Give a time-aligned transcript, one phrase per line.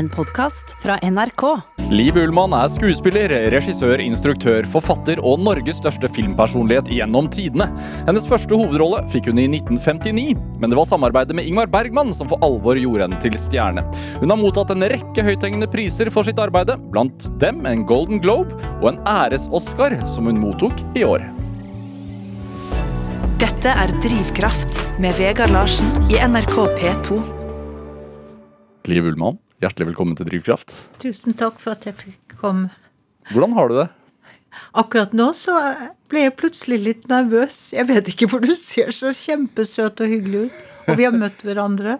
[0.00, 1.42] En podkast fra NRK.
[1.92, 7.66] Liv Ullmann er skuespiller, regissør, instruktør, forfatter og Norges største filmpersonlighet gjennom tidene.
[8.06, 12.30] Hennes første hovedrolle fikk hun i 1959, men det var samarbeidet med Ingmar Bergman som
[12.30, 13.84] for alvor gjorde henne til stjerne.
[14.22, 18.56] Hun har mottatt en rekke høythengende priser for sitt arbeide, blant dem en Golden Globe
[18.78, 21.28] og en æres-Oscar, som hun mottok i år.
[23.44, 27.20] Dette er Drivkraft med Vegard Larsen i NRK P2.
[28.88, 30.72] Liv Ullmann, hjertelig velkommen til Drivkraft.
[31.02, 32.70] Tusen takk for at jeg fikk komme.
[33.30, 33.88] Hvordan har du det?
[34.80, 35.54] Akkurat nå så
[36.10, 37.70] ble jeg plutselig litt nervøs.
[37.76, 40.58] Jeg vet ikke, hvor du ser så kjempesøt og hyggelig ut.
[40.88, 41.98] Og vi har møtt hverandre.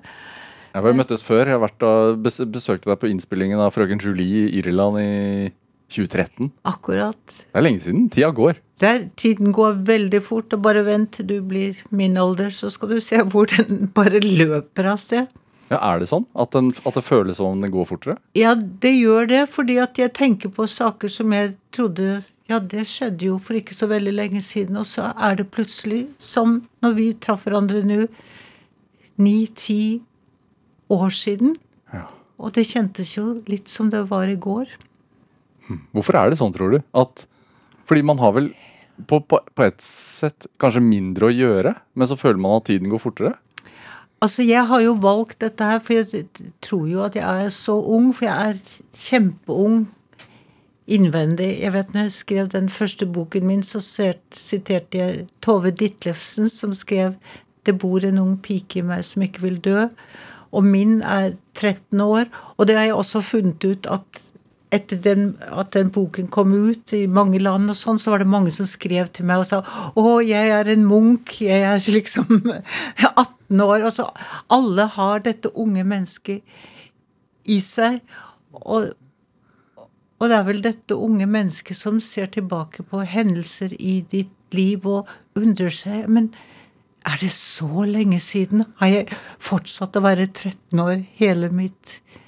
[0.71, 1.51] Jeg har møttes før.
[1.51, 5.11] Jeg har besøkte deg på innspillingen av Frøken Julie i Irland i
[5.91, 6.51] 2013.
[6.71, 7.21] Akkurat.
[7.29, 8.09] Det er lenge siden.
[8.11, 8.59] Tida går.
[8.81, 12.95] Der, tiden går veldig fort, og bare vent til du blir min alder, så skal
[12.95, 15.29] du se hvor den bare løper av sted.
[15.71, 16.27] Ja, Er det sånn?
[16.35, 18.17] At, den, at det føles som om den går fortere?
[18.35, 22.83] Ja, det gjør det, fordi at jeg tenker på saker som jeg trodde Ja, det
[22.91, 26.97] skjedde jo for ikke så veldig lenge siden, og så er det plutselig, som når
[26.97, 28.09] vi traff hverandre nå,
[29.23, 30.01] ni-ti
[30.91, 31.55] år siden.
[31.95, 32.09] Ja.
[32.43, 34.67] Og det kjentes jo litt som det var i går.
[35.95, 36.81] Hvorfor er det sånn, tror du?
[36.91, 37.23] At,
[37.87, 38.51] fordi man har vel
[39.07, 42.91] på, på, på et sett kanskje mindre å gjøre, men så føler man at tiden
[42.91, 43.37] går fortere?
[44.21, 46.27] Altså, jeg har jo valgt dette her, for jeg
[46.63, 48.59] tror jo at jeg er så ung, for jeg er
[48.93, 49.87] kjempeung
[50.91, 51.49] innvendig.
[51.61, 56.73] Jeg vet når jeg skrev den første boken min, så siterte jeg Tove Ditlevsen, som
[56.73, 57.15] skrev
[57.67, 59.89] 'Det bor en ung pike i meg som ikke vil dø'.
[60.53, 62.25] Og min er 13 år.
[62.57, 64.33] Og det har jeg også funnet ut at
[64.71, 68.31] etter den, at den boken kom ut i mange land, og sånn, så var det
[68.31, 71.41] mange som skrev til meg og sa 'Å, jeg er en Munch.
[71.43, 72.27] Jeg er liksom
[72.97, 74.11] 18 år.' Og så
[74.49, 76.43] alle har dette unge mennesket
[77.47, 78.01] i seg.
[78.53, 78.93] Og,
[80.21, 84.87] og det er vel dette unge mennesket som ser tilbake på hendelser i ditt liv
[84.87, 85.07] og
[85.39, 86.33] undrer seg Men
[87.07, 88.65] er det så lenge siden?
[88.77, 89.07] Har jeg
[89.39, 92.21] fortsatt å være 13 år hele mitt liv?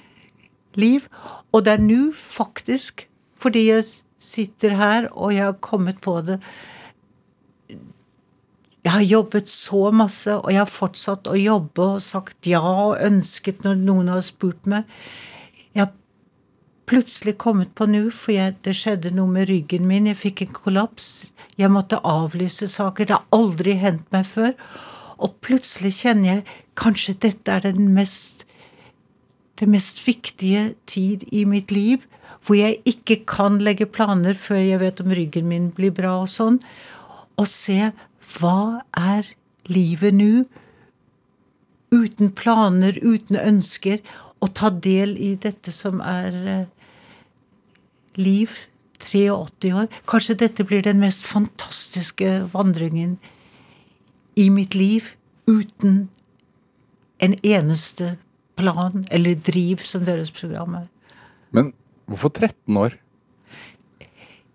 [0.77, 3.07] Og det er nå faktisk,
[3.39, 3.83] fordi jeg
[4.23, 6.39] sitter her og jeg har kommet på det
[8.83, 12.97] Jeg har jobbet så masse, og jeg har fortsatt å jobbe og sagt ja og
[12.99, 14.83] ønsket når noen har spurt meg.
[15.71, 15.93] Jeg har
[16.83, 20.09] plutselig kommet på nå, for jeg, det skjedde noe med ryggen min.
[20.11, 21.07] Jeg fikk en kollaps.
[21.55, 23.07] Jeg måtte avlyse saker.
[23.07, 24.51] Det har aldri hendt meg før.
[25.23, 26.45] Og plutselig kjenner jeg
[26.75, 28.43] kanskje dette er den mest
[29.63, 32.03] det mest viktige tid i mitt liv,
[32.43, 36.29] hvor jeg ikke kan legge planer før jeg vet om ryggen min blir bra og
[36.31, 36.59] sånn,
[37.39, 37.93] og se
[38.35, 39.29] hva er
[39.71, 40.43] livet nå,
[41.93, 44.03] uten planer, uten ønsker,
[44.43, 46.69] og ta del i dette som er eh,
[48.19, 48.67] liv.
[49.03, 49.87] 83 år.
[50.07, 53.17] Kanskje dette blir den mest fantastiske vandringen
[54.39, 55.13] i mitt liv
[55.47, 56.07] uten
[57.19, 58.15] en eneste
[58.59, 60.89] plan eller driv, som deres program er.
[61.51, 61.71] Men
[62.05, 62.99] hvorfor 13 år?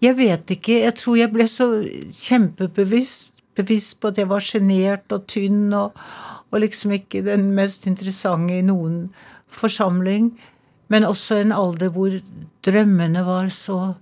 [0.03, 0.81] Jeg vet ikke.
[0.85, 1.67] Jeg tror jeg ble så
[2.15, 5.97] kjempebevisst bevisst på at jeg var sjenert og tynn og,
[6.51, 9.09] og liksom ikke den mest interessante i noen
[9.51, 10.33] forsamling.
[10.89, 12.15] Men også en alder hvor
[12.65, 13.97] drømmene var så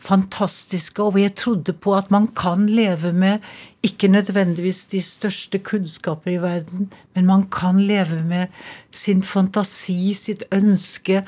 [0.00, 3.44] fantastiske, og hvor jeg trodde på at man kan leve med
[3.84, 8.46] ikke nødvendigvis de største kunnskaper i verden, men man kan leve med
[8.90, 11.22] sin fantasi, sitt ønske,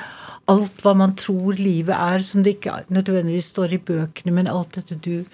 [0.49, 4.77] alt hva man tror livet er, som det ikke nødvendigvis står i bøkene, men alt
[4.81, 5.25] dette du,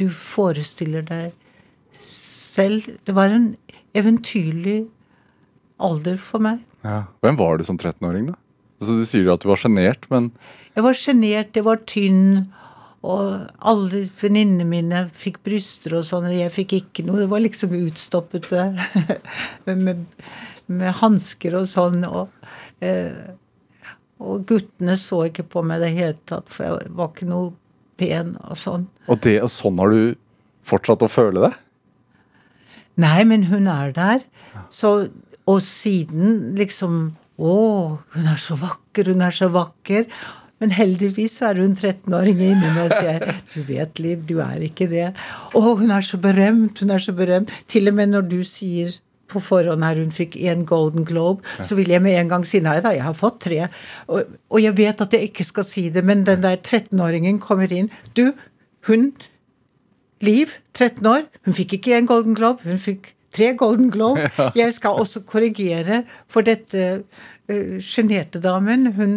[0.00, 1.32] du forestiller deg
[1.98, 2.84] selv.
[3.04, 3.54] Det var en
[3.96, 4.82] eventyrlig
[5.80, 6.60] alder for meg.
[6.84, 7.06] Ja.
[7.24, 8.38] Hvem var du som 13-åring, da?
[8.78, 10.30] Altså, du sier at du var sjenert, men
[10.78, 12.44] Jeg var sjenert, jeg var tynn.
[13.08, 17.24] Og alle venninnene mine fikk bryster og sånn, og jeg fikk ikke noe.
[17.24, 18.68] Det var liksom utstoppete
[19.66, 20.06] med,
[20.70, 22.06] med hansker og sånn.
[22.06, 22.30] Og,
[22.78, 23.34] eh,
[24.22, 27.52] og guttene så ikke på meg i det hele tatt, for jeg var ikke noe
[27.98, 28.86] pen og sånn.
[29.08, 30.02] Og, det, og sånn har du
[30.68, 31.54] fortsatt å føle det?
[33.02, 34.26] Nei, men hun er der.
[34.74, 35.08] Så,
[35.46, 37.08] og siden liksom
[37.38, 37.50] Å,
[38.16, 40.08] hun er så vakker, hun er så vakker.
[40.62, 44.88] Men heldigvis er hun 13-åring inni meg og sier du vet, Liv, du er ikke
[44.90, 45.10] det.
[45.54, 47.52] Å, hun er så berømt, hun er så berømt.
[47.70, 48.96] Til og med når du sier
[49.28, 52.62] på forhånd her hun fikk én Golden Globe, så vil jeg med en gang si
[52.64, 53.66] nei da, jeg har fått tre.
[54.08, 57.72] Og, og jeg vet at jeg ikke skal si det, men den der 13-åringen kommer
[57.72, 57.92] inn.
[58.16, 58.30] Du,
[58.88, 59.12] hun
[60.24, 64.24] Liv, 13 år, hun fikk ikke én Golden Globe, hun fikk tre Golden Globe.
[64.58, 67.04] Jeg skal også korrigere for dette
[67.84, 69.14] sjenerte uh, damen, hun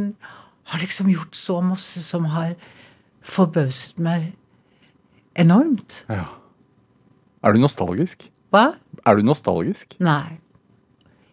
[0.71, 2.56] har liksom gjort så masse som har
[3.21, 4.31] forbauset meg
[5.39, 6.03] enormt.
[6.09, 6.29] Ja.
[7.44, 8.29] Er du nostalgisk?
[8.53, 8.71] Hva?
[9.07, 9.95] Er du nostalgisk?
[10.03, 10.39] Nei.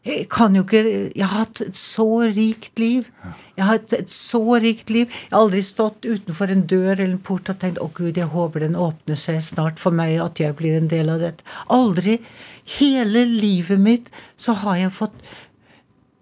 [0.08, 3.08] Jeg kan jo ikke Jeg har hatt et så rikt liv.
[3.56, 5.10] Jeg har hatt et så rikt liv.
[5.10, 8.30] Jeg har aldri stått utenfor en dør eller en port og tenkt 'Å, Gud, jeg
[8.32, 11.44] håper den åpner seg snart for meg, at jeg blir en del av dette'.
[11.68, 12.18] Aldri.
[12.78, 15.18] Hele livet mitt så har jeg fått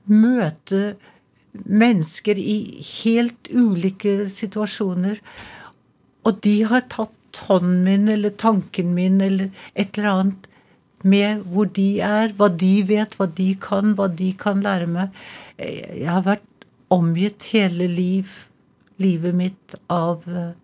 [0.08, 0.96] møte
[1.64, 2.56] mennesker i
[3.02, 5.20] helt ulike situasjoner.
[6.26, 7.12] Og de har tatt
[7.46, 10.50] hånden min eller tanken min eller et eller annet
[11.06, 15.16] med hvor de er, hva de vet, hva de kan, hva de kan lære meg.
[15.58, 18.30] Jeg har vært omgitt hele liv,
[19.02, 20.54] livet mitt av uh,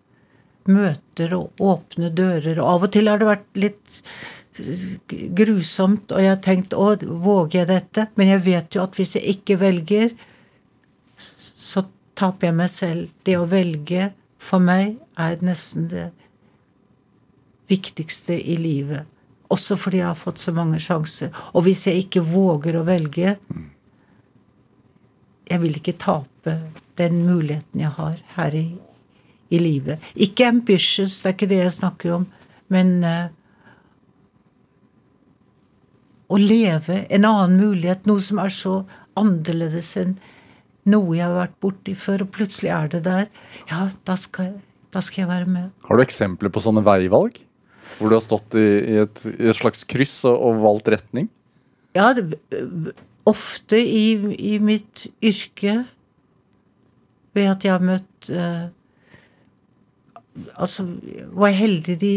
[0.69, 2.59] møter og åpne dører.
[2.59, 4.01] Og av og til har det vært litt
[5.37, 8.07] grusomt, og jeg har tenkt å, våger jeg dette?
[8.19, 10.13] Men jeg vet jo at hvis jeg ikke velger,
[11.63, 11.85] så
[12.17, 13.09] taper jeg meg selv.
[13.25, 14.11] Det å velge
[14.43, 16.09] for meg er nesten det
[17.71, 19.07] viktigste i livet.
[19.53, 21.31] Også fordi jeg har fått så mange sjanser.
[21.53, 23.37] Og hvis jeg ikke våger å velge
[25.43, 26.53] Jeg vil ikke tape
[26.97, 28.77] den muligheten jeg har her i,
[29.51, 29.99] i livet.
[30.15, 32.23] Ikke ambitious, det er ikke det jeg snakker om,
[32.71, 33.27] men uh,
[36.31, 38.79] å leve en annen mulighet, noe som er så
[39.19, 40.15] annerledes enn
[40.89, 43.29] noe jeg har vært borti før, og plutselig er det der.
[43.69, 44.57] Ja, da skal,
[44.93, 45.71] da skal jeg være med.
[45.87, 47.39] Har du eksempler på sånne veivalg?
[47.97, 51.29] Hvor du har stått i, i, et, i et, slags kryss og, og valgt retning?
[51.93, 52.39] Ja, det,
[53.29, 55.83] ofte i, i, mitt yrke
[57.33, 58.71] ved at jeg har møtt eh,
[60.33, 60.81] Altså,
[61.37, 62.13] var jeg heldig de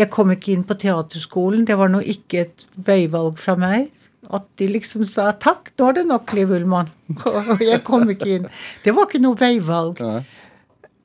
[0.00, 1.66] Jeg kom ikke inn på teaterskolen.
[1.68, 3.90] Det var nå ikke et veivalg fra meg.
[4.30, 6.92] At de liksom sa 'takk, nå er det nok, Liv Ullmann'.
[7.54, 8.46] Og jeg kom ikke inn.
[8.84, 10.04] Det var ikke noe veivalg.
[10.04, 10.22] Nei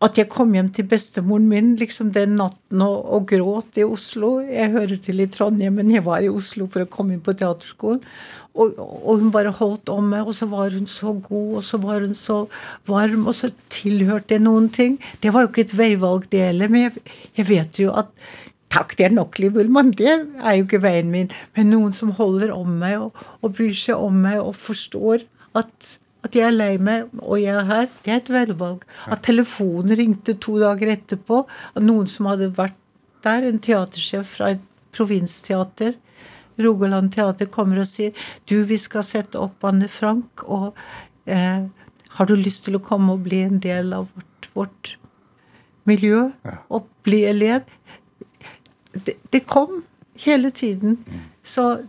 [0.04, 4.38] at jeg kom hjem til bestemoren min liksom den natten og, og, gråt i Oslo.
[4.44, 7.36] Jeg hører til i Trondheim, men jeg var i Oslo for å komme inn på
[7.38, 8.02] teaterskolen.
[8.56, 11.80] Og, og, hun bare holdt om meg, og så var hun så god, og så
[11.82, 12.38] var hun så
[12.88, 14.96] varm, og så tilhørte jeg noen ting.
[15.24, 17.04] Det var jo ikke et veivalg, det heller, men jeg,
[17.36, 18.12] jeg, vet jo at
[18.76, 19.94] Takk, det er nok, Liv Ullmann.
[19.96, 21.30] Det er jo ikke veien min.
[21.56, 25.24] Men noen som holder om meg og, og bryr seg om meg og forstår
[25.56, 25.96] at
[26.26, 28.86] at jeg er lei meg, og jeg er her, det er et velvalg.
[29.14, 31.44] At telefonen ringte to dager etterpå,
[31.78, 32.80] av noen som hadde vært
[33.26, 34.64] der, en teatersjef fra et
[34.96, 35.94] provinsteater,
[36.66, 38.16] Rogaland teater, kommer og sier
[38.48, 40.72] du, vi skal sette opp Anne Frank, og
[41.30, 41.66] eh,
[42.18, 44.94] har du lyst til å komme og bli en del av vårt, vårt
[45.90, 46.30] miljø?
[46.48, 46.58] Ja.
[46.74, 47.68] Og bli elev?
[49.04, 49.84] Det, det, kom
[50.24, 51.00] hele tiden.
[51.44, 51.84] Så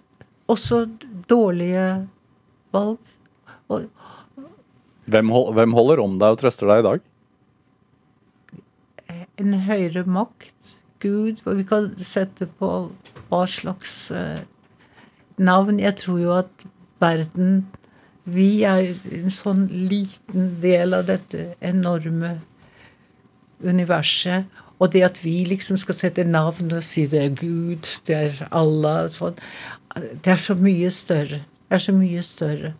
[0.50, 0.86] også
[1.28, 2.06] dårlige
[2.74, 2.98] valg.
[3.68, 3.86] Og,
[5.06, 7.06] hvem, hold, hvem holder om deg og trøster deg i dag?
[9.38, 10.82] En høyere makt.
[11.02, 11.42] Gud.
[11.44, 12.70] Og vi kan sette på
[13.28, 14.40] hva slags uh,
[15.36, 15.80] navn.
[15.82, 16.68] Jeg tror jo at
[17.02, 17.66] verden
[18.26, 22.32] Vi er en sånn liten del av dette enorme
[23.62, 24.48] universet.
[24.78, 28.42] Og det at vi liksom skal sette navn og si det er Gud, det er
[28.50, 29.38] Allah og sånn,
[29.96, 31.40] Det er så mye større.
[31.68, 32.74] Det er så mye større.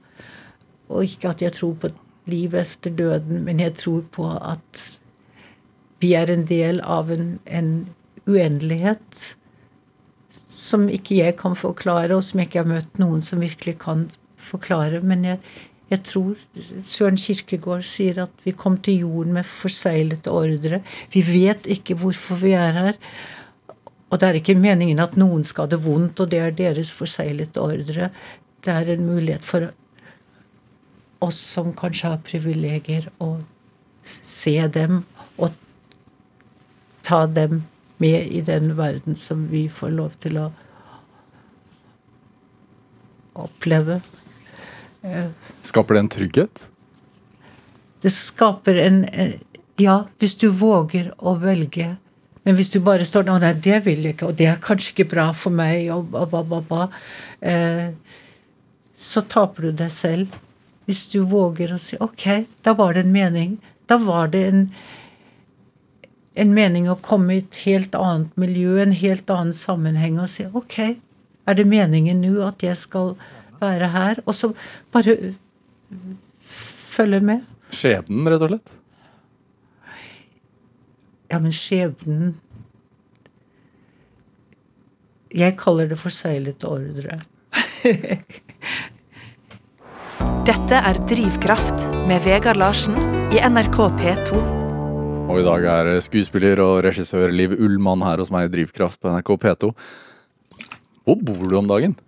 [0.89, 1.91] Og ikke at jeg tror på
[2.29, 4.83] livet etter døden, men jeg tror på at
[6.03, 7.89] vi er en del av en, en
[8.27, 9.37] uendelighet
[10.47, 14.07] som ikke jeg kan forklare, og som jeg ikke har møtt noen som virkelig kan
[14.37, 15.01] forklare.
[15.01, 15.41] Men jeg,
[15.87, 16.35] jeg tror
[16.83, 20.81] Søren Kirkegård sier at vi kom til jorden med forseglete ordre.
[21.13, 22.99] Vi vet ikke hvorfor vi er her.
[24.11, 26.91] Og det er ikke meningen at noen skal ha det vondt, og det er deres
[26.95, 28.11] forseglete ordre.
[28.67, 29.69] Det er en mulighet for
[31.23, 33.39] oss som kanskje har privilegier, å
[34.07, 35.05] se dem
[35.39, 35.55] og
[37.07, 37.63] ta dem
[38.03, 40.51] med i den verden som vi får lov til å
[43.47, 44.01] oppleve.
[45.07, 45.29] Eh,
[45.63, 46.65] skaper det en trygghet?
[48.03, 49.07] Det skaper en
[49.77, 51.99] Ja, hvis du våger å velge.
[52.47, 54.95] Men hvis du bare står der, nei, det vil jeg ikke, og det er kanskje
[54.95, 56.87] ikke bra for meg, og ba, ba, ba,
[57.45, 57.91] eh,
[58.97, 60.39] så taper du deg selv.
[60.87, 63.59] Hvis du våger å si ok, da var det en mening.
[63.91, 64.63] Da var det en,
[66.39, 70.47] en mening å komme i et helt annet miljø, en helt annen sammenheng, og si
[70.47, 70.79] ok,
[71.47, 73.17] er det meningen nå at jeg skal
[73.61, 74.23] være her?
[74.27, 74.53] Og så
[74.95, 75.17] bare
[76.97, 77.45] følge med.
[77.75, 78.75] Skjebnen, rett og slett?
[81.27, 82.37] Ja, men skjebnen
[85.35, 87.19] Jeg kaller det forseglet ordre.
[90.47, 92.95] Dette er Drivkraft med Vegard Larsen
[93.35, 94.39] i NRK P2.
[95.27, 99.11] Og i dag er skuespiller og regissør Liv Ullmann her hos meg i Drivkraft på
[99.11, 99.73] NRK P2.
[101.07, 101.99] Hvor bor du om dagen?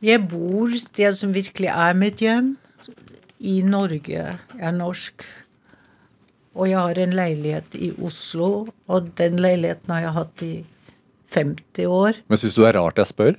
[0.00, 2.54] Jeg bor det som virkelig er mitt hjem,
[3.40, 4.08] i Norge.
[4.08, 5.24] Jeg er norsk.
[6.56, 10.54] Og jeg har en leilighet i Oslo, og den leiligheten har jeg hatt i
[11.36, 12.18] 50 år.
[12.28, 13.38] Men syns du det er rart jeg spør?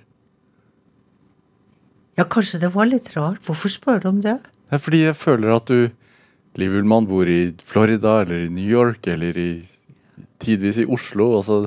[2.19, 3.41] Ja, kanskje det var litt rart.
[3.45, 4.37] Hvorfor spør du om det?
[4.69, 5.91] Det er fordi jeg føler at du,
[6.59, 9.51] Liv Ullmann, bor i Florida eller i New York eller i
[10.41, 11.31] tidvis i Oslo.
[11.37, 11.63] Altså.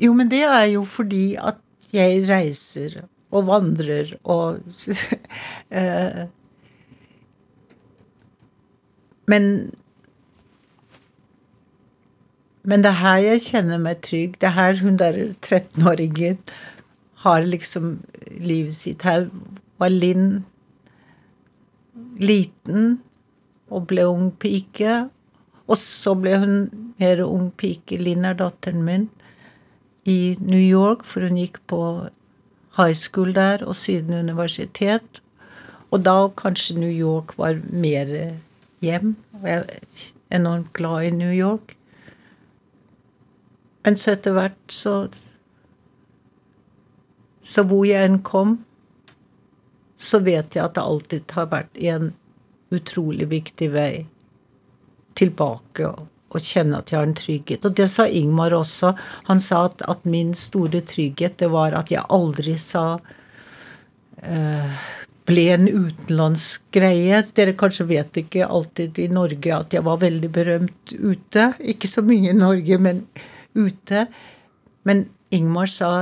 [0.00, 1.60] Jo, men det er jo fordi at
[1.94, 3.04] jeg reiser
[3.34, 4.60] og vandrer og
[5.80, 6.26] eh,
[9.26, 9.74] Men
[12.62, 14.40] Men det er her jeg kjenner meg trygg.
[14.42, 16.38] Det er her hun der 13-åringen
[17.22, 18.00] har liksom
[18.42, 19.04] livet sitt.
[19.06, 19.28] Her
[19.78, 20.44] var Linn
[22.18, 22.98] liten
[23.70, 25.04] og ble ung pike.
[25.66, 26.56] Og så ble hun
[26.98, 28.00] mer ung pike.
[28.02, 29.08] Linn er datteren min.
[30.06, 31.80] I New York, for hun gikk på
[32.76, 35.22] high school der, og siden universitet.
[35.90, 38.10] Og da kanskje New York var mer
[38.84, 39.16] hjem.
[39.40, 41.76] Og jeg er enormt glad i New York.
[43.84, 45.08] Men så etter hvert så
[47.46, 48.56] Så hvor jeg enn kom,
[49.96, 52.08] så vet jeg at det alltid har vært en
[52.74, 54.06] utrolig viktig vei
[55.14, 57.64] tilbake og kjenne at jeg har en trygghet.
[57.64, 58.92] Og det sa Ingmar også.
[59.30, 64.84] Han sa at, at min store trygghet, det var at jeg aldri sa uh,
[65.26, 67.22] ble en utenlandsk greie.
[67.36, 71.50] Dere kanskje vet ikke alltid i Norge at jeg var veldig berømt ute.
[71.62, 73.06] Ikke så mye i Norge, men
[73.56, 74.06] ute.
[74.86, 75.92] Men Ingmar sa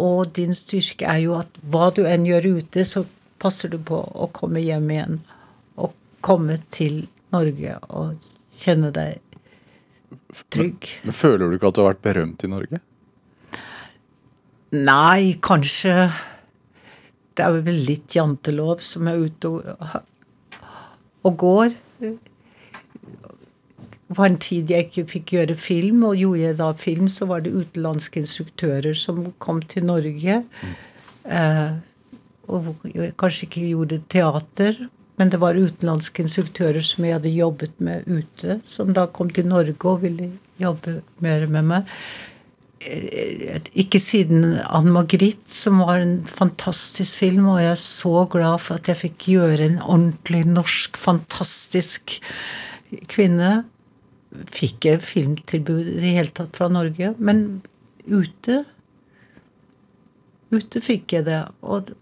[0.00, 3.04] og din styrke er jo at hva du enn gjør ute, så
[3.40, 5.18] passer du på å komme hjem igjen.
[5.76, 5.92] Og
[6.24, 7.02] komme til
[7.34, 9.20] Norge og kjenne deg
[10.52, 10.88] trygg.
[11.00, 12.82] Men, men Føler du ikke at du har vært berømt i Norge?
[14.70, 15.94] Nei, kanskje
[17.34, 19.96] Det er vel litt jantelov som er ute og,
[21.26, 21.74] og går
[24.16, 27.44] var en tid jeg ikke fikk gjøre film, og gjorde jeg da film, så var
[27.44, 30.40] det utenlandske instruktører som kom til Norge.
[30.62, 30.72] Mm.
[31.30, 31.76] Eh,
[32.50, 32.72] og
[33.20, 34.80] kanskje ikke gjorde teater,
[35.20, 39.50] men det var utenlandske instruktører som jeg hadde jobbet med ute, som da kom til
[39.50, 41.94] Norge og ville jobbe mer med meg.
[42.80, 48.64] Eh, ikke siden Anne Margrit, som var en fantastisk film, og jeg er så glad
[48.64, 52.16] for at jeg fikk gjøre en ordentlig norsk, fantastisk
[53.12, 53.60] kvinne
[54.50, 57.12] fikk jeg filmtilbud i det hele tatt fra Norge.
[57.18, 57.60] Men
[58.08, 58.62] ute
[60.50, 61.44] Ute fikk jeg det.
[61.62, 61.92] Og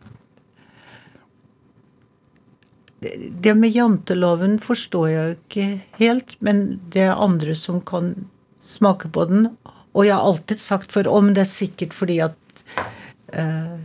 [3.00, 5.66] det med janteloven forstår jeg ikke
[6.00, 8.14] helt, men det er andre som kan
[8.58, 9.50] smake på den.
[9.94, 12.64] Og jeg har alltid sagt for om det er sikkert fordi at
[13.32, 13.78] eh,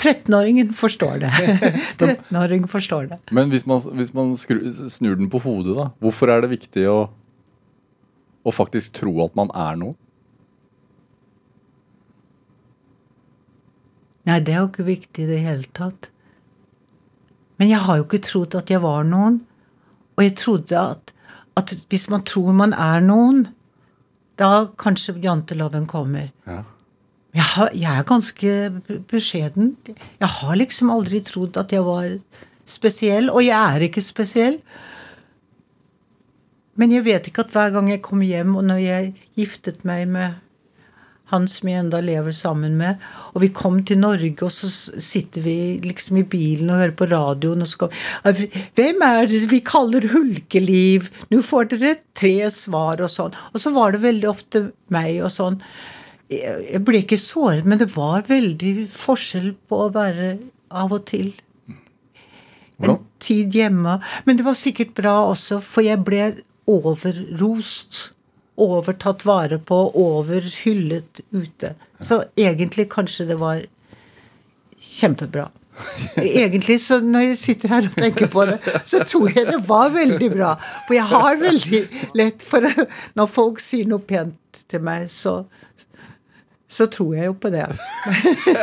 [0.00, 1.30] 13-åringen forstår det.
[2.00, 3.18] 13-åringen forstår det.
[3.30, 5.90] Men hvis man, hvis man skru, snur den på hodet, da.
[6.00, 7.00] Hvorfor er det viktig å,
[8.40, 9.98] å faktisk tro at man er noe?
[14.28, 16.10] Nei, det er jo ikke viktig i det hele tatt.
[17.60, 19.42] Men jeg har jo ikke trodd at jeg var noen.
[20.16, 21.12] Og jeg trodde at,
[21.60, 23.44] at hvis man tror man er noen,
[24.40, 26.30] da kanskje janteloven kommer.
[26.48, 26.62] Ja.
[27.36, 28.54] Jeg, har, jeg, er ganske
[29.10, 29.74] beskjeden.
[29.86, 32.16] Jeg har liksom aldri trodd at jeg var
[32.66, 34.56] spesiell, og jeg er ikke spesiell.
[36.80, 40.08] Men jeg vet ikke at hver gang jeg kom hjem, og når jeg giftet meg
[40.08, 40.40] med
[41.30, 43.00] han som jeg enda lever sammen med,
[43.34, 47.08] og vi kom til Norge, og så sitter vi liksom i bilen og hører på
[47.10, 47.96] radioen, og så kom
[48.78, 51.10] Hvem er det vi kaller hulkeliv?
[51.30, 53.36] Nå får dere tre svar, og sånn.
[53.54, 55.60] Og så var det veldig ofte meg og sånn
[56.30, 60.36] jeg ble ikke såret, men det var veldig forskjell på å være
[60.70, 61.32] av og til
[62.80, 63.98] en tid hjemme.
[64.24, 66.30] Men det var sikkert bra også, for jeg ble
[66.70, 68.10] overrost.
[68.60, 71.74] Overtatt vare på, overhyllet ute.
[72.00, 73.64] Så egentlig kanskje det var
[74.80, 75.48] kjempebra.
[76.16, 79.92] Egentlig, så når jeg sitter her og tenker på det, så tror jeg det var
[79.94, 80.50] veldig bra.
[80.88, 81.80] For jeg har veldig
[82.18, 82.66] lett for
[83.16, 85.42] Når folk sier noe pent til meg, så
[86.70, 87.64] så tror jeg jo på det.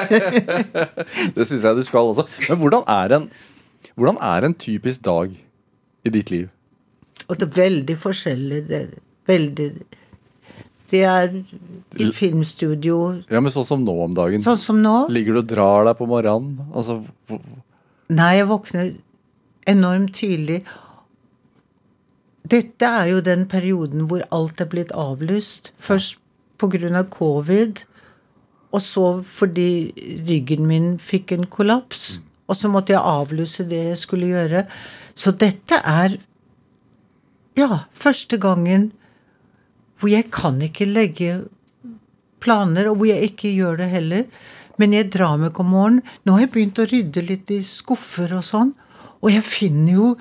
[1.36, 2.24] det syns jeg du skal også.
[2.48, 3.26] Men hvordan er, en,
[4.00, 5.34] hvordan er en typisk dag
[6.08, 6.48] i ditt liv?
[7.28, 8.62] Og det er veldig forskjellig.
[8.70, 8.80] Det
[9.28, 9.70] veldig
[10.88, 11.28] Det er
[12.00, 14.42] i filmstudio, Ja, men sånn som nå om dagen.
[14.42, 15.10] sånn som nå.
[15.12, 16.62] Ligger du og drar deg på morgenen?
[16.74, 17.02] Altså,
[18.10, 18.94] Nei, jeg våkner
[19.68, 20.62] enormt tidlig.
[22.48, 25.74] Dette er jo den perioden hvor alt er blitt avlyst.
[25.78, 26.16] Først
[26.58, 27.04] pga.
[27.12, 27.84] covid,
[28.72, 29.92] og så fordi
[30.28, 32.20] ryggen min fikk en kollaps.
[32.48, 34.66] Og så måtte jeg avlyse det jeg skulle gjøre.
[35.16, 36.18] Så dette er
[37.58, 38.92] ja, første gangen
[39.98, 41.44] hvor jeg kan ikke legge
[42.44, 44.26] planer, og hvor jeg ikke gjør det heller.
[44.78, 46.04] Men jeg drar meg om morgenen.
[46.24, 48.76] Nå har jeg begynt å rydde litt i skuffer og sånn,
[49.18, 50.12] og jeg finner jo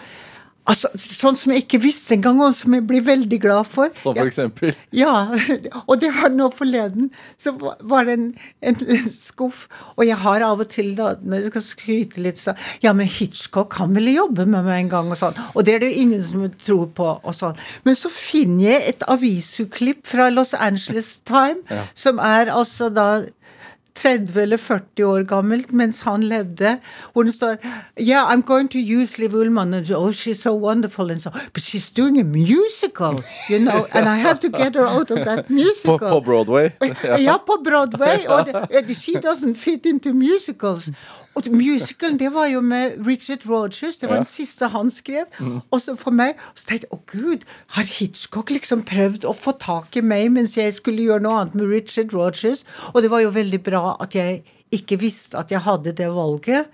[0.67, 3.93] Altså, Sånn som jeg ikke visste engang, og som jeg blir veldig glad for.
[3.95, 4.73] Som for eksempel.
[4.91, 5.13] Ja,
[5.89, 7.11] og det var nå forleden.
[7.39, 8.25] Så var- det en,
[8.63, 8.77] en
[9.13, 9.69] skuff.
[9.97, 13.07] Og jeg har av og til, da, når jeg skal skryte litt, så Ja, men
[13.07, 15.39] Hitchcock, han ville jobbe med meg en gang, og sånn.
[15.55, 17.57] Og det er det jo ingen som tror på, og sånn.
[17.87, 21.87] Men så finner jeg et avisutklipp fra Los Angeles Time, Ja.
[21.95, 23.09] som er altså da
[23.97, 26.77] 30 eller 40 år gammelt mens han levde,
[27.13, 27.57] hvor det står
[27.99, 29.75] Yeah, I'm going to use Liv Ullmann.
[29.75, 31.11] And, oh, she's so wonderful.
[31.11, 33.17] And so, but she's doing a musical,
[33.49, 35.99] you know, and I have to get her out of that musical.
[35.99, 36.71] på Broadway.
[37.27, 38.27] Ja, på Broadway.
[38.29, 40.91] Og det, she doesn't fit into musicals.
[41.37, 43.99] Og musicalen, det var jo med Richard Rogers.
[43.99, 45.25] Det var den siste han skrev.
[45.71, 47.45] Og så for meg Så tenkte jeg å gud,
[47.77, 51.59] har Hitchcock liksom prøvd å få tak i meg mens jeg skulle gjøre noe annet
[51.59, 52.65] med Richard Rogers?
[52.95, 54.43] Og det var jo veldig bra at jeg
[54.75, 56.73] ikke visste at jeg hadde det valget.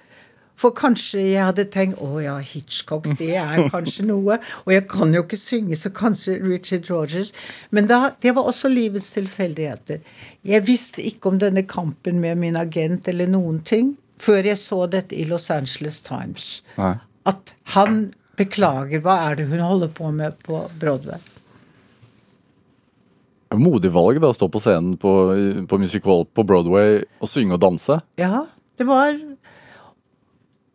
[0.58, 4.38] For kanskje jeg hadde tenkt å ja, Hitchcock, det er kanskje noe.
[4.64, 7.32] Og jeg kan jo ikke synge, så kanskje Richard Rogers.
[7.70, 10.02] Men da, det var også livets tilfeldigheter.
[10.46, 14.84] Jeg visste ikke om denne kampen med min agent eller noen ting før jeg så
[14.86, 16.50] dette i Los Angeles Times.
[16.78, 16.94] Nei.
[17.26, 21.31] At han beklager, hva er det hun holder på med på Broadway?
[23.58, 25.12] Modig valg da, å stå på scenen på,
[25.68, 27.98] på Music Hall på Broadway og synge og danse.
[28.20, 28.46] Ja,
[28.80, 29.16] det var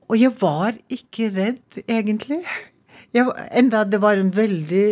[0.07, 2.43] Og jeg var ikke redd, egentlig.
[3.15, 4.87] Jeg, enda det var en veldig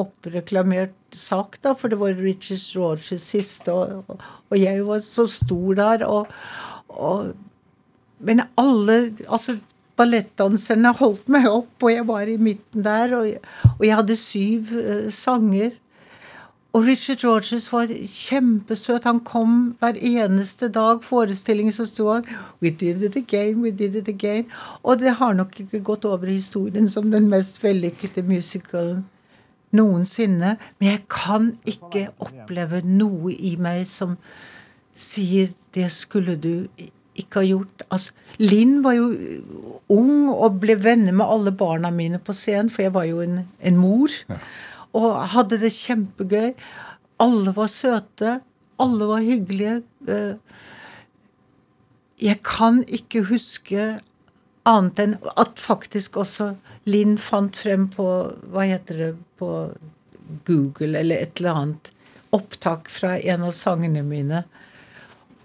[0.00, 5.78] oppreklamert sak, da, for det var Richard Rogers siste, og, og jeg var så stor
[5.78, 6.30] der, og,
[6.88, 7.32] og
[8.20, 9.56] Men alle Altså,
[10.00, 15.08] ballettdanserne holdt meg opp, og jeg var i midten der, og jeg hadde syv uh,
[15.12, 15.74] sanger.
[16.72, 19.04] Og Richard Rogers var kjempesøt.
[19.04, 21.02] Han kom hver eneste dag.
[21.02, 22.26] Forestillingen så sto han
[22.62, 24.46] We did it again, we did it again.
[24.82, 29.04] Og det har nok ikke gått over i historien som den mest vellykkede musicalen
[29.72, 30.56] noensinne.
[30.78, 34.16] Men jeg kan ikke oppleve noe i meg som
[34.94, 36.68] sier det skulle du
[37.18, 37.84] ikke ha gjort.
[37.90, 39.10] Altså, Linn var jo
[39.90, 43.40] ung og ble venner med alle barna mine på scenen, for jeg var jo en,
[43.58, 44.14] en mor.
[44.96, 46.54] Og hadde det kjempegøy.
[47.20, 48.40] Alle var søte.
[48.80, 49.82] Alle var hyggelige.
[50.08, 50.34] Eh,
[52.20, 54.00] Jeg kan ikke huske
[54.68, 56.50] annet enn at faktisk også
[56.84, 58.04] Linn fant frem på
[58.52, 59.48] Hva heter det på
[60.44, 61.92] Google eller et eller annet
[62.36, 64.44] opptak fra en av sangene mine.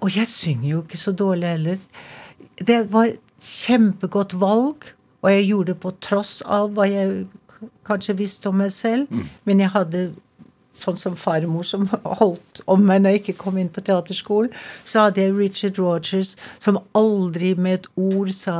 [0.03, 1.79] Og jeg synger jo ikke så dårlig heller.
[2.59, 4.91] Det var et kjempegodt valg,
[5.23, 7.25] og jeg gjorde det på tross av hva jeg
[7.87, 9.11] kanskje visste om meg selv.
[9.45, 10.05] Men jeg hadde
[10.75, 11.87] sånn som farmor som
[12.19, 14.51] holdt om meg når jeg ikke kom inn på teaterskolen,
[14.83, 18.57] så hadde jeg Richard Rogers som aldri med et ord sa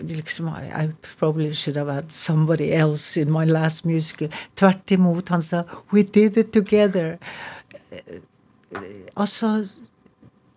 [0.00, 4.28] liksom, I, probably should have had somebody else in my last musical.
[4.56, 7.18] Tvert imot, han sa We did it together.
[9.16, 9.68] Altså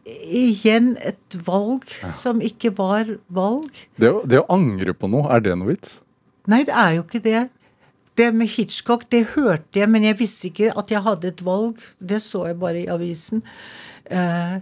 [0.04, 3.72] Igjen et valg som ikke var valg.
[3.96, 6.02] Det å, det å angre på noe, er det noe vits?
[6.52, 7.46] Nei, det er jo ikke det.
[8.18, 11.82] Det med Hitchcock, det hørte jeg, men jeg visste ikke at jeg hadde et valg.
[12.00, 13.42] Det så jeg bare i avisen.
[14.06, 14.60] Eh,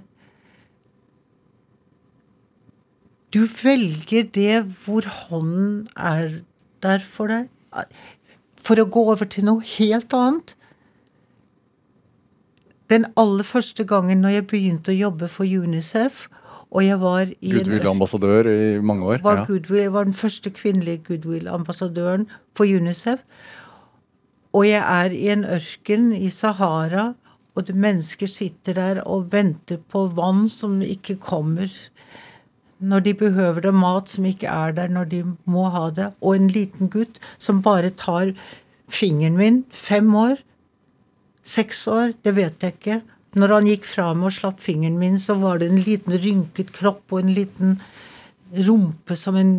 [3.34, 6.42] du velger det hvor hånden er
[6.84, 7.48] der for deg.
[8.62, 10.56] For å gå over til noe helt annet.
[12.92, 16.26] Den aller første gangen når jeg begynte å jobbe for UNICEF,
[16.72, 19.24] og jeg var i Goodwill-ambassadør i mange år.
[19.24, 19.46] var Ja.
[19.46, 23.20] Goodwill, jeg var den første kvinnelige goodwill-ambassadøren for UNICEF.
[24.54, 27.14] Og jeg er i en ørken i Sahara,
[27.56, 31.68] og mennesker sitter der og venter på vann som ikke kommer.
[32.80, 36.14] Når de behøver det, mat som ikke er der når de må ha det.
[36.22, 38.32] Og en liten gutt som bare tar
[38.88, 40.40] fingeren min, fem år,
[41.44, 43.02] seks år, det vet jeg ikke.
[43.38, 46.74] Når han gikk fra meg og slapp fingeren min, så var det en liten rynket
[46.76, 47.78] kropp og en liten
[48.68, 49.54] rumpe som en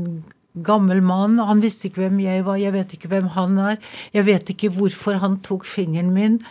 [0.52, 1.38] gammel mann.
[1.40, 3.78] Han visste ikke hvem jeg var, jeg vet ikke hvem han er.
[4.12, 6.42] Jeg vet ikke hvorfor han tok fingeren min.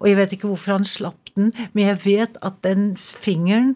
[0.00, 3.74] Og jeg vet ikke hvorfor han slapp den, men jeg vet at den fingeren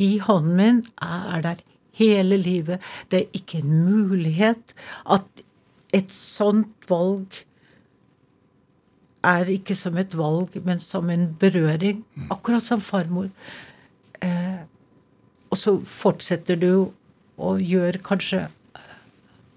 [0.00, 1.64] i hånden min er der
[1.96, 2.82] hele livet.
[3.10, 4.74] Det er ikke en mulighet
[5.08, 5.44] at
[5.94, 7.44] et sånt valg
[9.24, 12.02] er ikke som et valg, men som en berøring.
[12.32, 13.30] Akkurat som farmor.
[14.24, 14.62] Eh,
[15.50, 16.70] og så fortsetter du
[17.38, 18.46] og gjør kanskje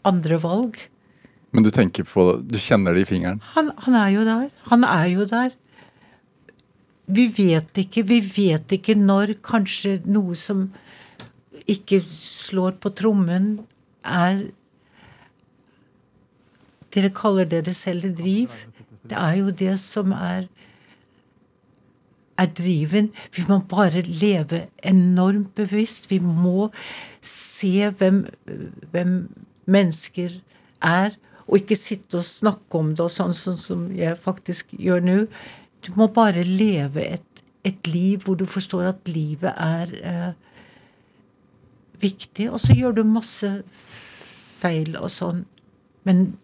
[0.08, 0.80] andre valg.
[1.56, 3.40] Men du tenker på du kjenner det i fingeren?
[3.56, 4.50] Han, han er jo der.
[4.72, 5.56] Han er jo der.
[7.08, 8.04] Vi vet ikke.
[8.08, 10.68] Vi vet ikke når kanskje noe som
[11.68, 13.58] ikke slår på trommen,
[14.04, 14.48] er
[16.96, 18.54] Dere kaller dere selv driv.
[19.10, 20.48] Det er jo det som er
[22.38, 23.12] er driven.
[23.36, 26.10] Vi må bare leve enormt bevisst.
[26.12, 26.70] Vi må
[27.22, 28.26] se hvem,
[28.92, 29.16] hvem
[29.66, 30.40] mennesker
[30.82, 31.18] er,
[31.48, 35.20] og ikke sitte og snakke om det og sånn, sånn som jeg faktisk gjør nå.
[35.86, 40.34] Du må bare leve et, et, liv hvor du forstår at livet er eh,
[42.04, 42.50] viktig.
[42.52, 43.52] Og så gjør du masse
[44.60, 45.46] feil og sånn.
[46.08, 46.36] Men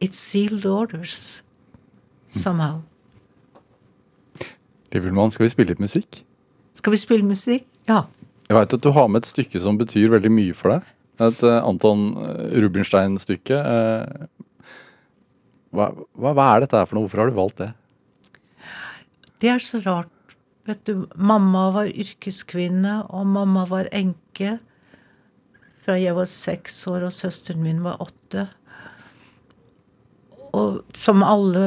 [0.00, 1.42] it's sealed orders
[2.30, 2.82] somehow.
[4.94, 6.22] Livelmann, skal vi spille litt musikk?
[6.78, 7.66] Skal vi spille musikk?
[7.88, 8.04] Ja.
[8.48, 10.92] Jeg veit at du har med et stykke som betyr veldig mye for deg.
[11.18, 13.58] Et uh, Anton eh, Rubinstein-stykke.
[13.58, 14.70] Uh,
[15.74, 17.08] hva, hva, hva, er dette her for noe?
[17.08, 17.72] Hvorfor har du valgt det?
[19.42, 20.14] Det er så rart.
[20.68, 24.58] Vet du, mamma var yrkeskvinne, og mamma var enke
[25.84, 28.48] fra jeg var seks år og søsteren min var åtte.
[30.56, 31.66] Og som alle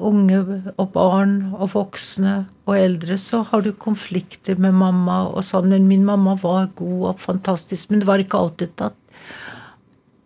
[0.00, 0.38] unge
[0.80, 2.34] og barn og voksne
[2.64, 5.68] og eldre, så har du konflikter med mamma og sånn.
[5.72, 7.90] Men min mamma var god og fantastisk.
[7.90, 8.96] Men det var ikke alltid at,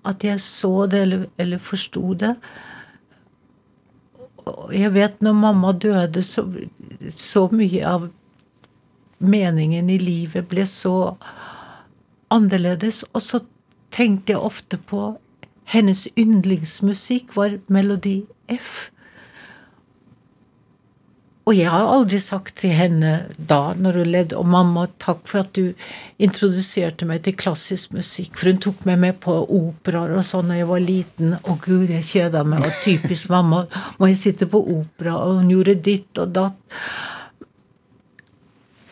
[0.06, 2.34] at jeg så det eller, eller forsto det.
[4.74, 6.44] Jeg vet når mamma døde, så,
[7.08, 8.10] så mye av
[9.24, 11.16] meningen i livet ble så
[12.34, 13.02] annerledes.
[13.14, 13.42] Og så
[13.94, 15.14] tenkte jeg ofte på
[15.72, 18.90] hennes yndlingsmusikk var Melodi F.
[21.44, 25.42] Og jeg har aldri sagt til henne da, når hun levde, og mamma, takk for
[25.42, 25.74] at du
[26.22, 30.56] introduserte meg til klassisk musikk, for hun tok meg med på operaer og sånn da
[30.56, 31.34] jeg var liten.
[31.36, 33.66] Å gud, jeg kjeda meg, og typisk mamma,
[34.00, 36.80] må jeg sitte på opera, og hun gjorde ditt og datt.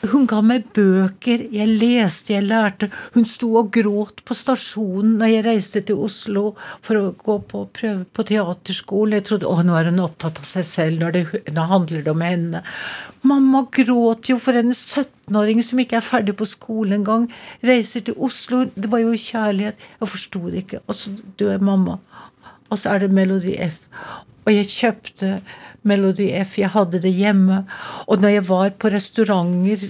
[0.02, 2.88] Hun ga meg bøker, jeg leste, jeg lærte.
[3.14, 6.42] Hun sto og gråt på stasjonen når jeg reiste til Oslo
[6.82, 9.20] for å gå på prøve på teaterskolen.
[9.20, 11.22] Jeg trodde å, nå er hun opptatt av seg selv, når det,
[11.54, 12.64] nå handler det om henne.
[13.30, 17.28] Mamma gråt jo for en 17-åring som ikke er ferdig på skolen engang.
[17.62, 18.64] Reiser til Oslo.
[18.74, 19.78] Det var jo kjærlighet.
[20.02, 20.82] Jeg forsto det ikke.
[20.88, 22.00] Og så dør mamma.
[22.72, 23.78] Og så er det Melodi F.
[24.42, 25.36] Og jeg kjøpte
[25.88, 26.56] Melodi F.
[26.60, 27.62] Jeg hadde det hjemme.
[28.06, 29.86] Og når jeg var på restauranter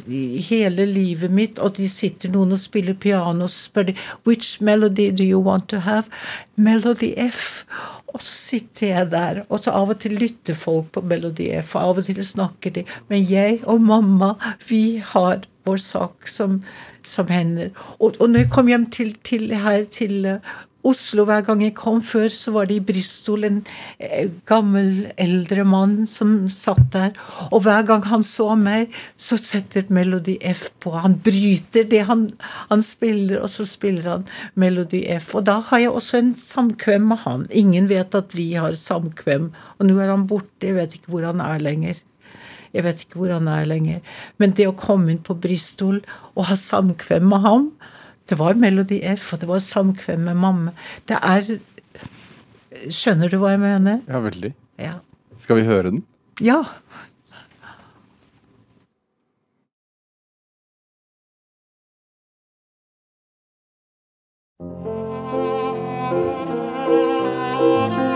[0.49, 5.11] hele livet mitt, og de sitter noen og spiller piano, så spør de Which melody
[5.11, 6.09] do you want to have?
[6.57, 7.65] Melody F.
[8.13, 11.77] Og så sitter jeg der, og så av og til lytter folk på Melodi F,
[11.77, 12.85] og av og til snakker de.
[13.09, 14.35] Men jeg og mamma,
[14.69, 16.61] vi har vår sak som,
[17.07, 17.71] som hender.
[17.99, 20.27] Og, og når jeg kom hjem til, til her til
[20.83, 22.01] Oslo hver gang jeg kom.
[22.03, 23.61] Før så var det i Bristol en
[24.03, 27.13] eh, gammel, eldre mann som satt der.
[27.51, 30.97] Og hver gang han så meg, så setter Melodi F på.
[31.05, 32.27] Han bryter det han,
[32.73, 34.27] han, spiller, og så spiller han
[34.59, 35.33] Melodi F.
[35.39, 37.47] Og da har jeg også en samkvem med han.
[37.51, 39.53] Ingen vet at vi har samkvem.
[39.79, 40.67] Og nå er han borte.
[40.67, 42.03] Jeg vet ikke hvor han er lenger.
[42.73, 44.03] Jeg vet ikke hvor han er lenger.
[44.43, 46.01] Men det å komme inn på Bristol
[46.33, 47.67] og ha samkvem med ham
[48.33, 50.73] det var Melodi F, og det var samkvem med mamma.
[51.05, 51.59] Det er
[52.89, 53.99] Skjønner du hva jeg mener?
[54.09, 54.55] Ja, veldig.
[54.81, 54.95] Ja.
[55.39, 56.05] Skal vi høre den?
[56.41, 56.63] Ja.
[67.73, 68.12] thank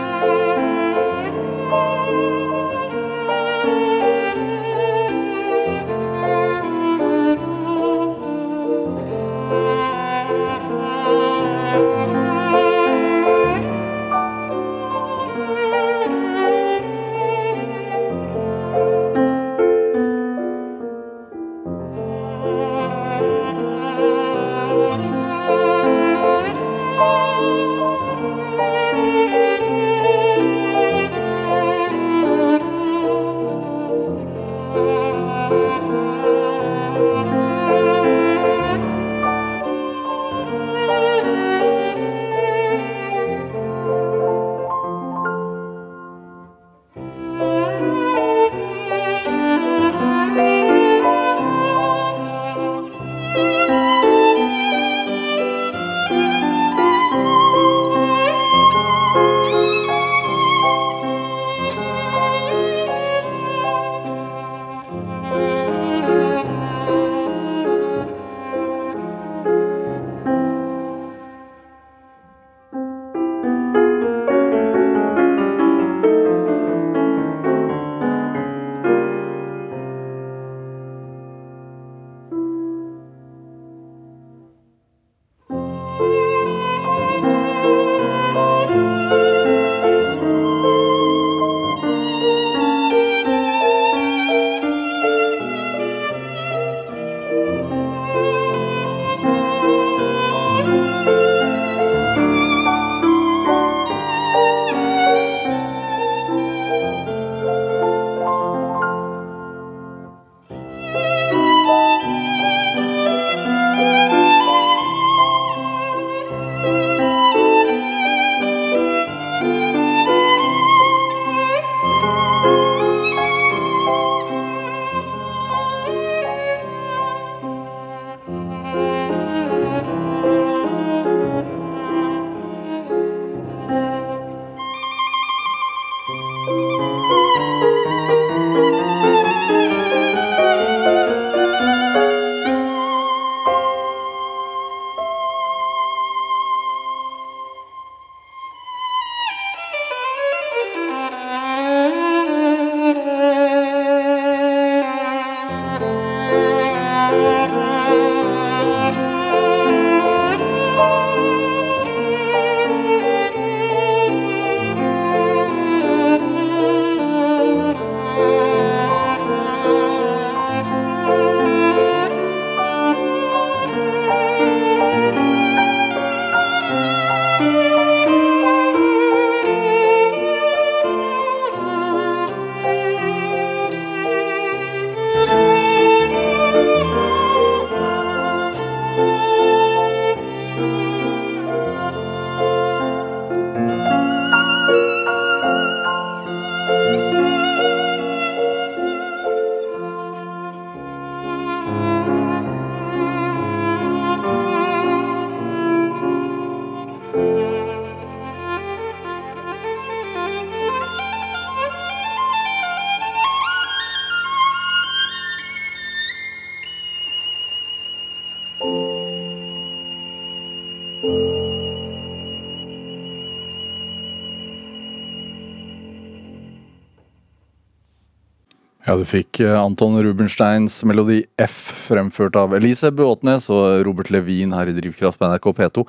[229.41, 231.57] eh, Anton Rubensteins melodi F,
[231.89, 235.85] fremført av Elise Bråtnes og Robert Levin her i Drivkraft på NRK P2.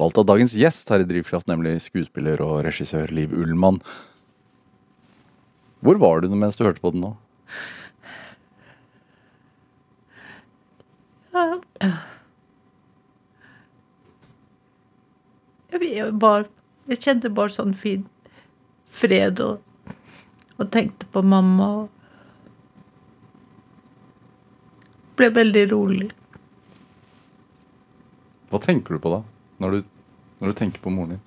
[0.00, 3.80] Valgt av dagens gjest her i Drivkraft, nemlig skuespiller og regissør Liv Ullmann.
[5.82, 7.14] Hvor var du mens du hørte på den nå?
[15.72, 16.46] Jeg, bare,
[16.88, 18.04] jeg kjente bare sånn fin
[18.92, 19.64] fred og,
[20.58, 21.72] og tenkte på mamma.
[21.82, 22.01] og
[25.22, 26.06] Ble veldig rolig.
[28.50, 29.20] Hva tenker du på da,
[29.62, 29.84] når du,
[30.42, 31.20] når du tenker på moren din?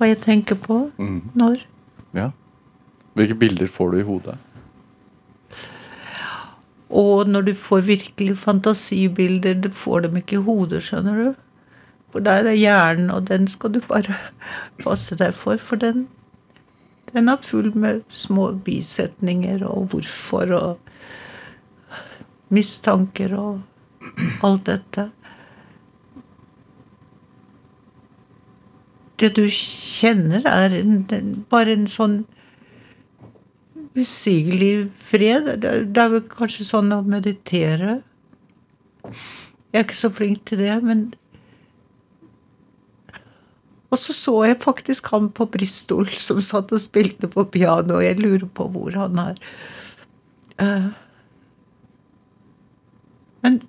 [0.00, 1.30] Hva jeg tenker på Mm.
[1.38, 1.62] når.
[2.12, 2.32] Ja.
[3.14, 4.34] Hvilke bilder får du i hodet?
[6.90, 11.34] Og når du får virkelig fantasibilder, du får dem ikke i hodet, skjønner du.
[12.10, 14.16] For der er hjernen, og den skal du bare
[14.84, 15.56] passe deg for.
[15.56, 16.08] For den,
[17.12, 20.78] den er full med små bisetninger og hvorfor og
[22.54, 23.60] mistanker og
[24.46, 25.08] alt dette.
[29.18, 31.00] Det du kjenner, er en,
[31.50, 32.20] bare en sånn
[33.98, 35.48] usigelig fred.
[35.62, 37.98] Det er, vel kanskje sånn å meditere.
[39.02, 41.10] Jeg er ikke så flink til det, men
[43.88, 48.04] Og så så jeg faktisk han på Bristol som satt og spilte på piano, og
[48.04, 49.38] jeg lurer på hvor han er.
[50.60, 50.90] Eh,
[53.44, 53.60] men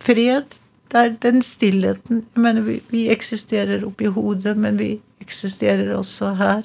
[0.00, 0.56] fred,
[0.90, 6.34] det er den stillheten Jeg mener, vi, vi eksisterer oppi hodet, men vi eksisterer også
[6.40, 6.64] her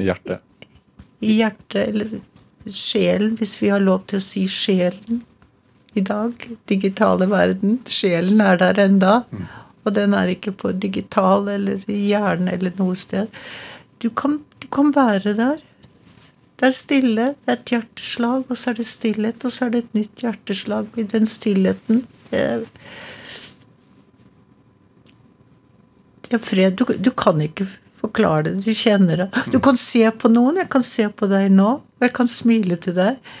[0.00, 0.42] I hjertet?
[1.24, 2.10] i hjertet, eller
[2.68, 5.22] sjelen, hvis vi har lov til å si sjelen
[5.96, 6.32] i dag.
[6.68, 7.78] Digitale verden.
[7.88, 9.14] Sjelen er der enda,
[9.84, 13.30] og den er ikke på digital eller i hjernen eller noe sted.
[14.02, 15.62] Du kan, du kan være der.
[16.60, 19.72] Det er stille, det er et hjerteslag, og så er det stillhet, og så er
[19.74, 22.04] det et nytt hjerteslag i den stillheten.
[22.30, 22.66] Det er,
[26.28, 26.78] det er fred.
[26.78, 27.66] Du, du kan ikke
[28.04, 28.54] forklare det.
[28.66, 29.28] Du kjenner det.
[29.50, 30.62] Du kan se på noen.
[30.62, 33.34] Jeg kan se på deg nå, og jeg kan smile til deg.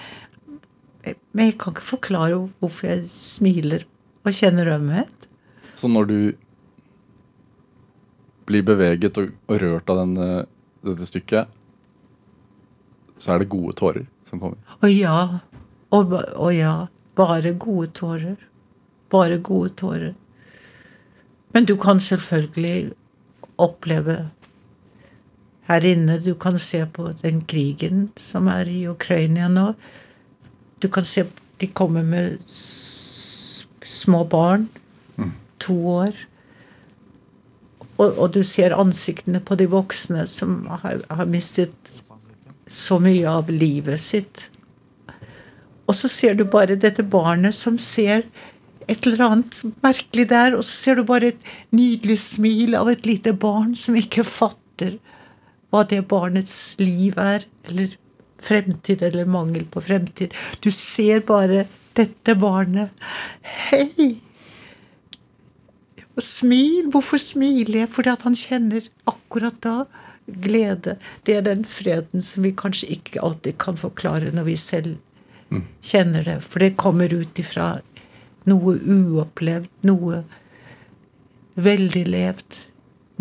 [1.36, 3.84] Men jeg kan ikke forklare hvorfor jeg smiler
[4.24, 5.28] og kjenner ømhet.
[5.76, 6.18] Så når du
[8.48, 10.28] blir beveget og, rørt av denne,
[10.84, 11.53] dette stykket,
[13.24, 14.60] så er det gode tårer som kommer?
[14.84, 15.18] Å ja.
[15.88, 16.00] Å
[16.36, 16.74] å ja.
[17.16, 18.36] Bare gode tårer.
[19.12, 20.12] Bare gode tårer.
[21.54, 22.92] Men du kan selvfølgelig
[23.62, 24.16] oppleve
[25.64, 29.72] her inne Du kan se på den krigen som er i Ukraina nå.
[30.82, 31.24] Du kan se
[31.60, 32.42] De kommer med
[33.84, 34.68] små barn.
[35.64, 36.12] To år.
[37.96, 41.83] Og, og du ser ansiktene på de voksne som har, har mistet
[42.74, 44.48] så mye av livet sitt.
[45.84, 48.24] Og så ser du bare dette barnet som ser
[48.88, 53.06] et eller annet merkelig der, og så ser du bare et nydelig smil av et
[53.08, 54.98] lite barn som ikke fatter
[55.72, 57.96] hva det barnets liv er, eller
[58.44, 60.34] fremtid, eller mangel på fremtid.
[60.60, 61.64] Du ser bare
[61.96, 62.92] dette barnet.
[63.70, 64.20] Hei!
[66.14, 66.90] Og smil.
[66.94, 67.90] Hvorfor smiler jeg?
[67.90, 69.78] Fordi at han kjenner akkurat da
[70.26, 70.96] glede.
[71.22, 74.96] Det er den freden som vi kanskje ikke alltid kan forklare når vi selv
[75.84, 76.38] kjenner det.
[76.44, 77.78] For det kommer ut ifra
[78.48, 80.22] noe uopplevd, noe
[81.54, 82.60] veldig levd.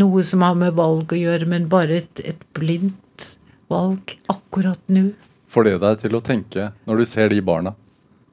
[0.02, 3.38] Noe som har med valg å gjøre, men bare et, et blindt
[3.70, 5.12] valg akkurat nå.
[5.54, 7.76] Får det deg til å tenke, når du ser de barna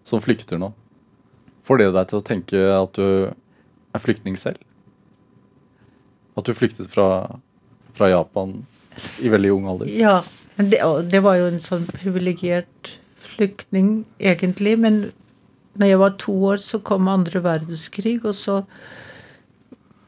[0.09, 0.71] som flykter nå,
[1.69, 4.63] får det deg til å tenke at du er flyktning selv?
[6.39, 7.37] At du flyktet fra,
[8.01, 8.57] fra Japan
[9.21, 9.93] i veldig ung alder?
[9.93, 10.17] Ja,
[10.57, 10.81] men det,
[11.13, 12.97] det var jo en sånn privilegert
[13.31, 14.75] flyktning, egentlig.
[14.81, 14.99] Men
[15.81, 18.63] når jeg var to år, så kom andre verdenskrig, og så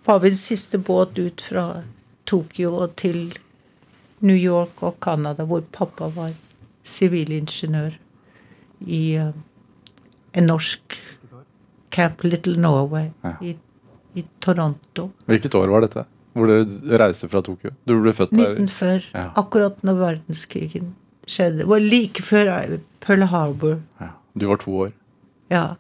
[0.04, 1.66] var vi den siste båt ut fra
[2.28, 3.34] Tokyo og til
[4.22, 6.32] New York og Canada, hvor pappa var
[6.86, 7.94] sivilingeniør
[8.90, 9.30] i uh,
[10.34, 10.96] en norsk
[11.94, 13.34] Camp Little Norway Ja.
[13.44, 13.54] i,
[14.18, 15.10] i Toronto.
[15.30, 16.04] Hvilket år var dette?
[16.32, 17.74] Hvor dere reiste fra Tokyo?
[17.86, 18.54] Du ble født der?
[18.56, 19.30] 1940, Ja.
[19.36, 20.94] akkurat når verdenskrigen
[21.28, 21.58] skjedde.
[21.58, 23.80] Det var like før Pearl Harbor.
[24.00, 24.08] Ja.
[24.38, 24.92] Du var to år.
[25.50, 25.74] Ja.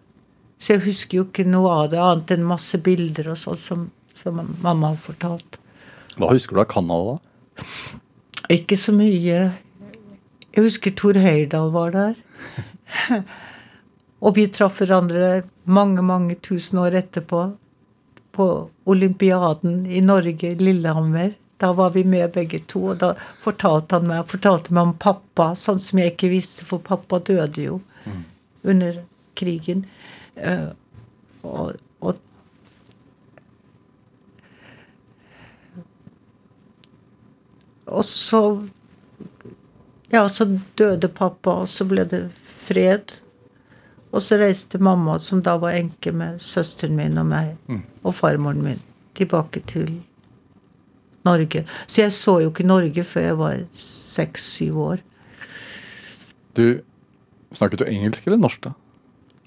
[0.58, 3.90] Så jeg husker jo ikke noe av det, annet enn masse bilder og sånn som,
[4.14, 5.58] som mamma har fortalt.
[6.18, 7.64] Hva husker du av Canada, da?
[8.52, 9.52] Ikke så mye.
[10.52, 12.14] Jeg husker Tor Heyerdahl var der.
[14.22, 17.46] og vi traff hverandre mange, mange tusen år etterpå.
[18.32, 21.34] På olympiaden i Norge, Lillehammer.
[21.60, 23.12] Da var vi med begge to, og da
[23.44, 27.68] fortalte han meg, fortalte meg om pappa, sånn som jeg ikke visste, for pappa døde
[27.68, 27.80] jo
[28.66, 29.02] under
[29.38, 29.84] krigen.
[30.34, 30.70] Eh,
[31.42, 32.18] og, og
[37.92, 38.68] Og så
[40.12, 40.44] Ja, så
[40.76, 43.14] døde pappa, og så ble det fred.
[44.12, 47.56] Og så reiste mamma, som da var enke med søsteren min og meg,
[48.04, 48.80] og farmoren min,
[49.16, 50.02] tilbake til
[51.24, 51.64] Norge.
[51.86, 55.04] Så jeg så jo ikke Norge før jeg var seks-syv år.
[56.56, 56.80] Du
[57.52, 58.72] Snakket du engelsk eller norsk, da?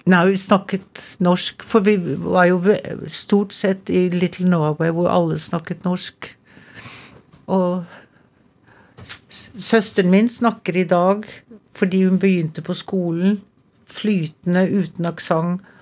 [0.06, 2.60] Nei, vi snakket norsk, for vi var jo
[3.10, 6.28] stort sett i Little Norway hvor alle snakket norsk.
[7.50, 7.82] Og
[9.58, 11.26] søsteren min snakker i dag,
[11.74, 13.40] fordi hun begynte på skolen,
[13.96, 15.72] flytende, uten aksent.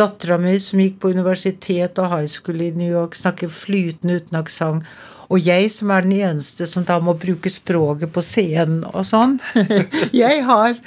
[0.00, 4.40] Dattera mi, som gikk på universitet og high school i New York, snakker flytende uten
[4.40, 4.86] aksent.
[5.30, 9.38] Og jeg, som er den eneste som da må bruke språket på scenen og sånn,
[10.22, 10.80] jeg har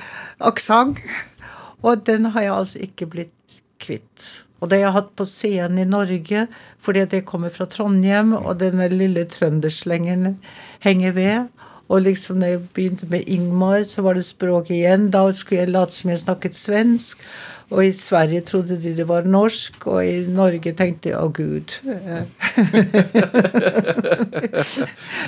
[0.44, 1.00] aksent.
[1.84, 4.28] Og den har jeg altså ikke blitt kvitt.
[4.64, 6.46] Og det jeg har hatt på scenen i Norge,
[6.84, 10.38] fordi jeg kommer fra Trondheim, og denne lille trønderslengen
[10.84, 11.50] henger ved.
[11.92, 15.10] Og liksom når jeg begynte med Ingmar, så var det språk igjen.
[15.12, 17.26] Da skulle jeg late som jeg snakket svensk.
[17.74, 21.74] Og i Sverige trodde de det var norsk, og i Norge tenkte jeg å gud.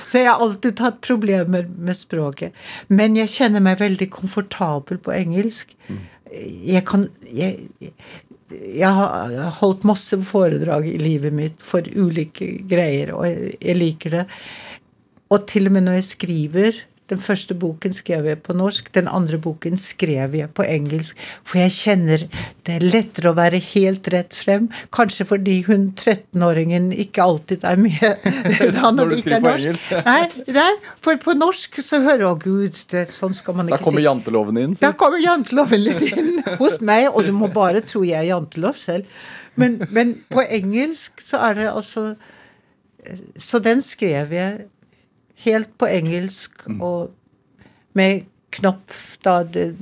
[0.05, 2.53] Så jeg har alltid hatt problemer med språket.
[2.87, 5.73] Men jeg kjenner meg veldig komfortabel på engelsk.
[6.35, 7.69] Jeg kan jeg,
[8.51, 14.25] jeg har holdt masse foredrag i livet mitt for ulike greier, og jeg, liker det.
[15.33, 19.05] Og til og med når jeg skriver Den første boken skrev jeg på norsk, den
[19.05, 21.19] andre boken skrev jeg på engelsk.
[21.45, 22.23] For jeg kjenner
[22.65, 24.71] det er lettere å være helt rett frem.
[24.89, 28.25] Kanskje fordi hun 13-åringen ikke alltid er med
[28.79, 29.93] da Når du skriver er på engelsk.
[30.09, 30.67] Nei, nei,
[31.05, 33.85] for på norsk så hører jeg Å, gud, det, sånn skal man ikke si'.
[33.85, 34.09] Da kommer si.
[34.09, 34.77] janteloven inn.
[34.81, 38.81] Da kommer janteloven litt inn hos meg, og du må bare tro jeg er jantelov
[38.81, 39.05] selv.
[39.61, 42.15] Men, men på engelsk så er det altså
[43.37, 44.65] Så den skrev jeg
[45.45, 47.13] helt på engelsk og
[47.95, 48.25] med
[48.55, 49.73] Knopf, da det,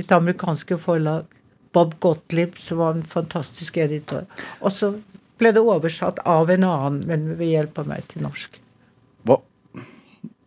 [0.00, 1.26] et amerikanske forlag.
[1.74, 4.28] Bob Gottlieb, som var en fantastisk editor.
[4.62, 4.92] Og så
[5.40, 8.60] ble det oversatt av en annen, men ved hjelp av meg til norsk.
[9.26, 9.40] Hva?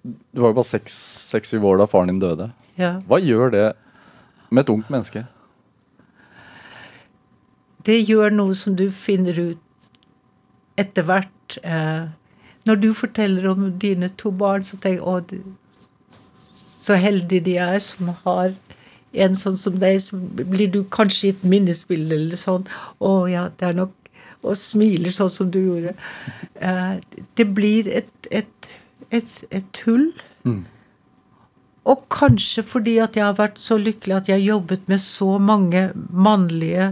[0.07, 2.49] Du var jo bare seks-syv år da faren din døde.
[2.79, 2.95] Ja.
[3.09, 3.65] Hva gjør det
[4.49, 5.25] med et ungt menneske?
[7.87, 9.91] det gjør noe som du finner ut
[10.77, 11.57] etter hvert.
[11.63, 12.09] Eh,
[12.67, 16.15] når du forteller om dine to barn, så tenker jeg å,
[16.87, 18.53] så heldige de er som har
[19.17, 22.67] en sånn som deg, så blir du kanskje gitt minnesbilde eller sånn.
[22.99, 23.95] Å ja, det er nok
[24.45, 25.91] Og smiler sånn som du gjorde.
[26.61, 26.99] Eh,
[27.35, 28.67] det blir et, et,
[29.09, 30.05] et, et hull.
[31.89, 35.37] Og kanskje fordi at jeg har vært så lykkelig at jeg har jobbet med så
[35.41, 36.91] mange mannlige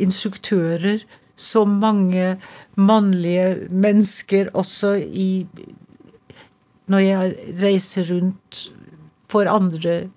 [0.00, 1.04] instruktører,
[1.40, 2.36] så mange
[2.76, 5.46] mannlige mennesker også i
[6.90, 8.72] Når jeg reiser rundt
[9.30, 10.10] for andre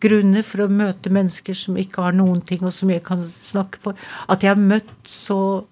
[0.00, 3.80] grunner, for å møte mennesker som ikke har noen ting, og som jeg kan snakke
[3.80, 3.96] for.
[4.28, 5.66] At jeg har møtt så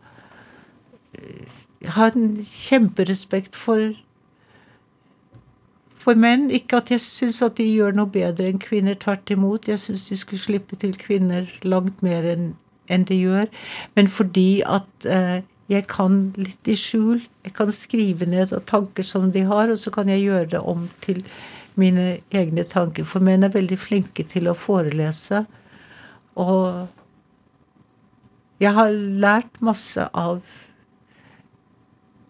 [1.79, 3.93] Jeg har en kjemperespekt for
[6.09, 6.49] for menn.
[6.51, 8.97] Ikke at jeg syns at de gjør noe bedre enn kvinner.
[8.99, 9.69] Tvert imot.
[9.69, 12.49] Jeg syns de skulle slippe til kvinner langt mer enn
[12.89, 13.49] enn de gjør.
[13.97, 17.21] Men fordi at eh, jeg kan litt i skjul.
[17.45, 20.89] Jeg kan skrive ned tanker som de har, og så kan jeg gjøre det om
[21.05, 21.21] til
[21.79, 23.05] mine egne tanker.
[23.07, 25.45] For menn er veldig flinke til å forelese.
[26.41, 26.89] Og
[28.63, 30.41] jeg har lært masse av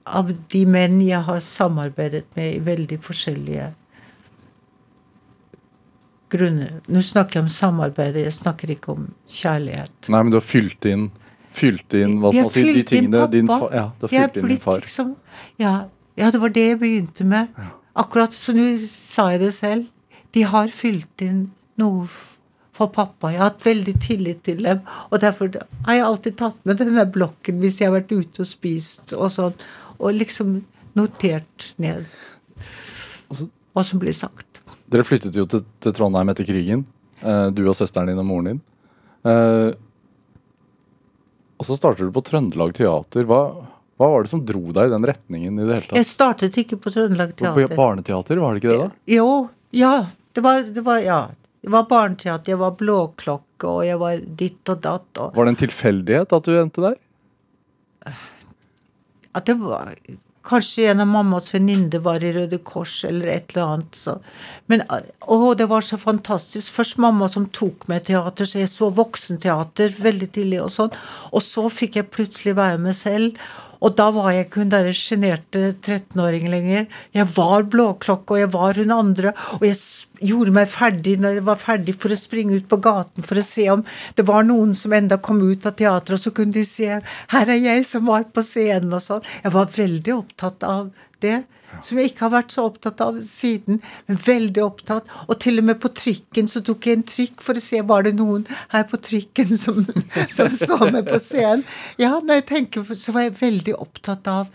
[0.08, 3.66] av de menn jeg har samarbeidet med i veldig forskjellige
[6.32, 6.78] grunner.
[6.86, 10.08] Nå snakker jeg om samarbeidet, jeg snakker ikke om kjærlighet.
[10.08, 11.08] Nei, men du har fylt inn
[11.58, 14.42] Fylt inn hva skal man si, de tingene din far Ja, du har Jeg fylt
[14.42, 14.82] inn din far.
[14.84, 15.14] Liksom,
[15.58, 15.74] ja,
[16.18, 17.54] ja, det var det jeg begynte med.
[17.98, 19.86] Akkurat så nå sa jeg det selv.
[20.36, 21.46] De har fylt inn
[21.80, 22.04] noe
[22.78, 23.32] for pappa.
[23.32, 24.84] Jeg har hatt veldig tillit til dem.
[25.10, 25.50] Og derfor
[25.86, 29.30] har jeg alltid tatt med denne blokken hvis jeg har vært ute og spist og
[29.34, 29.56] sånn.
[29.98, 30.60] Og liksom
[30.98, 32.06] notert ned
[33.28, 34.62] hva som blir sagt.
[34.88, 36.86] Dere flyttet jo til, til Trondheim etter krigen.
[37.22, 38.60] Uh, du og søsteren din og moren din.
[39.26, 39.72] Uh,
[41.58, 43.26] og så starter du på Trøndelag Teater.
[43.28, 43.40] Hva,
[43.98, 45.98] hva var det som dro deg i den retningen i det hele tatt?
[45.98, 47.66] Jeg startet ikke på Trøndelag Teater.
[47.72, 48.88] På barneteater, var det ikke det, da?
[49.18, 49.28] Jo,
[49.74, 49.92] ja.
[50.32, 51.20] Det var, det var, ja.
[51.58, 55.08] Det var barneteater, jeg var blåklokke, og jeg var ditt og datt.
[55.18, 56.98] Og Var det en tilfeldighet at du endte der?
[59.38, 59.94] at det var
[60.48, 63.98] Kanskje en av mammas venninner var i Røde Kors eller et eller annet.
[64.00, 64.16] Så.
[64.72, 66.72] Men å, det var så fantastisk.
[66.72, 70.96] Først mamma som tok meg teater, så jeg så voksenteater veldig tidlig og sånn.
[71.32, 73.36] Og så fikk jeg plutselig være med selv.
[73.84, 76.86] Og da var jeg ikke hun derre sjenerte 13-åringen lenger.
[77.14, 79.34] Jeg var blåklokke, og jeg var hun andre.
[79.58, 79.78] Og jeg
[80.30, 83.46] gjorde meg ferdig når jeg var ferdig for å springe ut på gaten for å
[83.46, 83.84] se om
[84.18, 87.46] det var noen som enda kom ut av teatret, og så kunne de se 'Her
[87.48, 89.22] er jeg som var på scenen', og sånn.
[89.44, 91.44] Jeg var veldig opptatt av det
[91.84, 95.10] som jeg ikke har vært så opptatt av siden, men veldig opptatt.
[95.28, 98.06] Og til og med på trikken så tok jeg en trykk for å se var
[98.06, 99.84] det noen her på trikken som,
[100.36, 101.64] som så meg på scenen.
[102.00, 104.50] Ja, når jeg tenker så var jeg veldig opptatt av,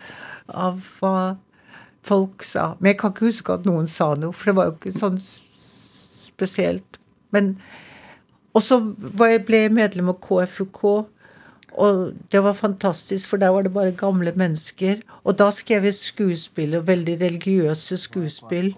[0.50, 1.16] av hva
[2.04, 2.74] folk sa.
[2.80, 5.22] Men jeg kan ikke huske at noen sa noe, for det var jo ikke sånn
[5.24, 7.00] spesielt.
[7.34, 7.56] Men
[8.54, 10.82] Og så ble jeg medlem av KFUK.
[11.82, 15.02] Og det var fantastisk, for der var det bare gamle mennesker.
[15.24, 18.74] Og da skrev jeg skuespill, og veldig religiøse skuespill,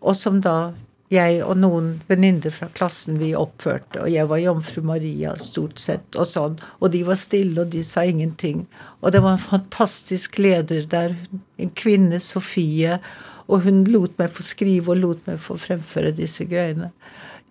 [0.00, 0.72] og som da
[1.10, 6.18] jeg og noen venninner fra klassen vi oppførte, og jeg var jomfru Maria stort sett,
[6.18, 6.56] og sånn.
[6.80, 8.64] Og de var stille, og de sa ingenting.
[9.02, 11.14] Og det var en fantastisk leder der,
[11.62, 12.98] en kvinne, Sofie,
[13.46, 16.90] og hun lot meg få skrive og lot meg få fremføre disse greiene.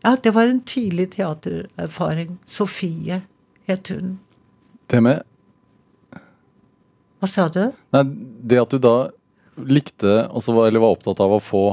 [0.03, 2.35] Ja, det var en tidlig teatererfaring.
[2.45, 3.23] Sofie
[3.69, 4.17] het hun.
[4.91, 5.23] Det med
[7.19, 7.63] Hva sa du?
[7.95, 8.03] Nei,
[8.45, 8.95] det at du da
[9.55, 11.63] likte, altså, eller var opptatt av å få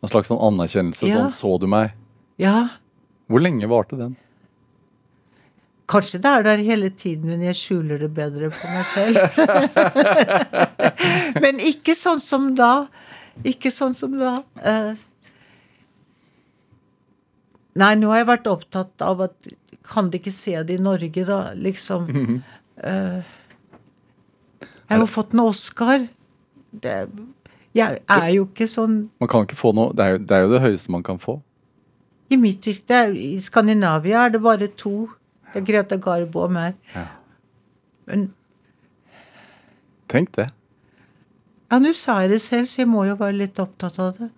[0.00, 1.06] en slags sånn anerkjennelse.
[1.10, 1.20] Ja.
[1.20, 1.92] Sånn så du meg.
[2.40, 2.70] Ja,
[3.30, 4.16] Hvor lenge varte den?
[5.90, 9.18] kanskje det er der hele tiden, men jeg skjuler det bedre for meg selv.
[11.44, 12.86] men ikke sånn som da.
[13.46, 14.36] Ikke sånn som da.
[14.62, 14.92] Eh,
[17.80, 19.50] nei, nå har jeg vært opptatt av at
[19.90, 21.40] Kan de ikke se det i Norge, da?
[21.58, 22.08] Liksom.
[22.80, 23.36] Eh,
[24.60, 26.04] jeg har jo fått en Oscar.
[26.70, 26.94] Det,
[27.74, 30.44] jeg er jo ikke sånn Man kan ikke få noe, det er, jo, det er
[30.44, 31.40] jo det høyeste man kan få.
[32.30, 35.08] I mitt yrke I Skandinavia er det bare to.
[35.50, 36.76] Det er Greta Garbo og meg.
[36.94, 37.08] Ja.
[38.06, 38.28] Men
[40.10, 40.48] Tenk det.
[41.70, 44.30] ja, nå sa jeg det selv, så jeg må jo være litt opptatt av det.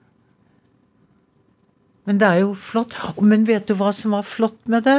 [2.08, 2.92] Men det er jo flott.
[3.22, 4.98] Men vet du hva som var flott med det?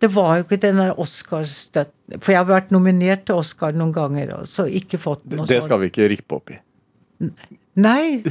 [0.00, 3.94] Det var jo ikke den der Oscarstøtten For jeg har vært nominert til Oscar noen
[3.94, 5.52] ganger, og så ikke fått noe sånt.
[5.54, 6.58] Det skal vi ikke rippe opp i.
[7.80, 8.22] Nei.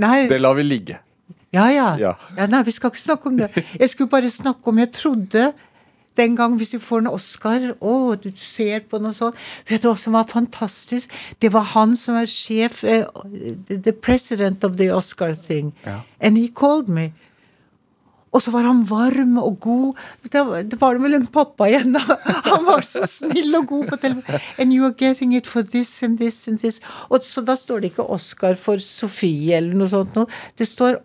[0.00, 0.18] Nei.
[0.32, 0.98] Det lar vi ligge.
[1.54, 1.94] Ja, ja.
[2.00, 2.16] Ja.
[2.36, 2.48] ja.
[2.50, 3.50] Nei, vi skal ikke snakke om det.
[3.78, 5.52] Jeg skulle bare snakke om Jeg trodde
[6.16, 9.38] den gang hvis vi får en Oscar Å, du ser på noe sånt.
[9.68, 11.12] Vet du hva som var fantastisk?
[11.42, 13.06] Det var han som er sjef uh,
[13.68, 15.72] The president of the Oscar thing.
[15.86, 16.02] Ja.
[16.20, 17.12] And he called me.
[18.34, 20.02] Og så var han varm og god.
[20.26, 22.18] Det var, det vel en pappa igjen, da.
[22.50, 24.40] Han var så snill og god på telefon.
[24.58, 26.80] And you are getting it for this and this and this.
[27.08, 30.26] Og så da står det ikke Oscar for Sofie eller noe sånt noe.
[30.58, 30.98] Det står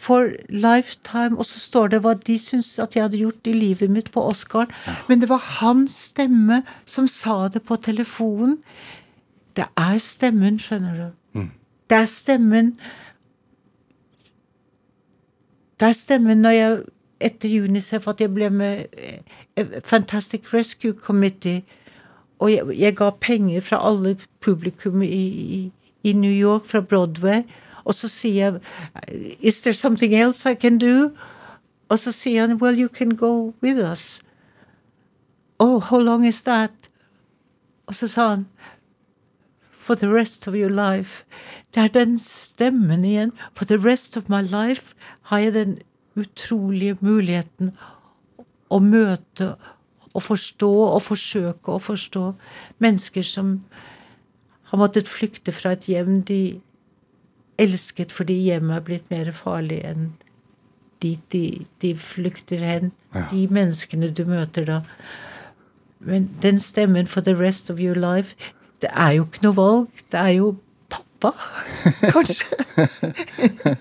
[0.00, 3.92] for lifetime, og så står det hva de syns at jeg hadde gjort i livet
[3.92, 4.72] mitt på Oscaren.
[5.08, 8.58] Men det var hans stemme som sa det på telefonen.
[9.56, 11.08] Det er stemmen, skjønner du.
[11.90, 12.74] Det er stemmen
[15.80, 16.80] Det stemmer når jeg
[17.20, 21.62] etter UNICEF at jeg ble med eh, Fantastic Rescue Committee,
[22.38, 25.72] og jeg, jeg ga penger fra alle publikum i,
[26.02, 27.42] i, New York, fra Broadway,
[27.84, 28.60] og så sier jeg
[29.40, 31.10] Is there something else I can do?
[31.88, 34.20] Og så sier han Well, you can go with us.
[35.58, 36.70] Oh, how long is that?
[37.86, 38.46] Og så sa han
[39.80, 41.24] For the rest of your life.
[41.74, 43.32] Det er den stemmen igjen.
[43.56, 44.94] For the rest of my life
[45.32, 45.78] har jeg den
[46.18, 47.72] utrolige muligheten
[48.70, 49.54] å møte
[50.10, 52.24] og forstå og forsøke å forstå
[52.82, 53.60] mennesker som
[54.70, 56.60] har måttet flykte fra et hjem de
[57.60, 60.10] elsket fordi hjemmet er blitt mer farlig enn
[61.00, 61.44] dit de,
[61.80, 62.90] de flykter hen.
[63.14, 63.24] Ja.
[63.30, 64.80] De menneskene du møter da.
[66.00, 68.36] Men den stemmen for the rest of your life,
[68.80, 70.02] det er jo ikke noe valg.
[70.10, 70.50] Det er jo
[70.90, 71.32] pappa,
[72.14, 73.76] kanskje.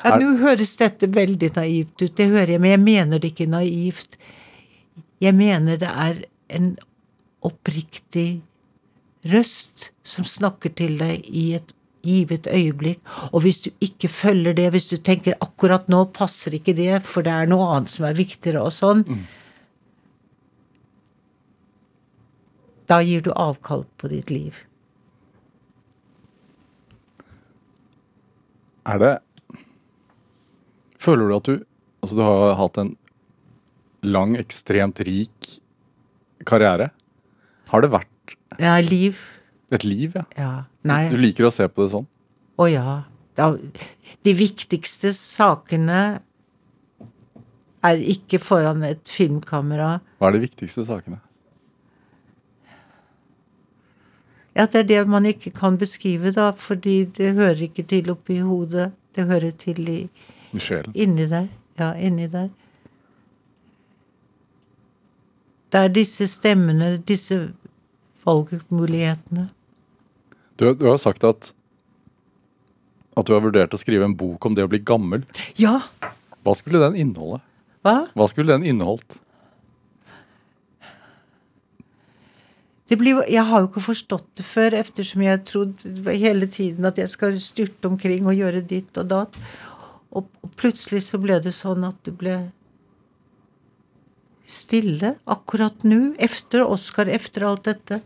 [0.00, 3.50] Ja, Nå høres dette veldig naivt ut, det hører jeg, men jeg mener det ikke
[3.50, 4.16] naivt.
[5.20, 6.22] Jeg mener det er
[6.56, 6.72] en
[7.44, 8.40] oppriktig
[9.28, 13.02] røst som snakker til deg i et givet øyeblikk.
[13.34, 17.26] Og hvis du ikke følger det, hvis du tenker akkurat nå passer ikke det, for
[17.26, 19.04] det er noe annet som er viktigere og sånn,
[22.90, 24.64] da gir du avkall på ditt liv.
[28.90, 29.16] Er det
[31.00, 31.54] Føler du at du
[32.00, 32.94] Altså, du har hatt en
[34.00, 35.50] lang, ekstremt rik
[36.48, 36.86] karriere.
[37.68, 39.18] Har det vært Ja, liv.
[39.70, 40.24] Et liv, ja.
[40.38, 40.52] Ja.
[40.88, 41.10] Nei.
[41.12, 42.06] Du liker å se på det sånn?
[42.56, 42.94] Å ja.
[43.36, 46.00] De viktigste sakene
[47.84, 49.98] er ikke foran et filmkamera.
[50.16, 51.20] Hva er de viktigste sakene?
[54.60, 58.42] Ja, det er det man ikke kan beskrive, da, fordi det hører ikke til oppi
[58.44, 58.90] hodet.
[59.16, 60.00] Det hører til i,
[60.52, 60.92] I sjelen?
[60.92, 61.46] inni der.
[61.78, 62.50] Ja, inni der.
[65.72, 67.38] Det er disse stemmene, disse
[68.26, 69.46] valgmulighetene.
[70.60, 71.54] Du, du har sagt at
[73.16, 75.24] at du har vurdert å skrive en bok om det å bli gammel.
[75.56, 75.78] Ja!
[76.44, 77.40] Hva skulle den inneholde?
[77.84, 77.96] Hva?
[78.12, 79.22] Hva skulle den inneholdt?
[82.98, 87.10] Blir, jeg har jo ikke forstått det før, eftersom jeg trodde hele tiden at jeg
[87.12, 89.36] skal styrte omkring og gjøre ditt og datt.
[90.10, 92.38] Og, og plutselig så ble det sånn at det ble
[94.50, 98.00] stille akkurat nå, efter Oscar, efter alt dette.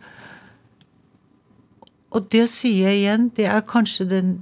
[2.12, 4.35] Og det sier jeg igjen, det er kanskje den,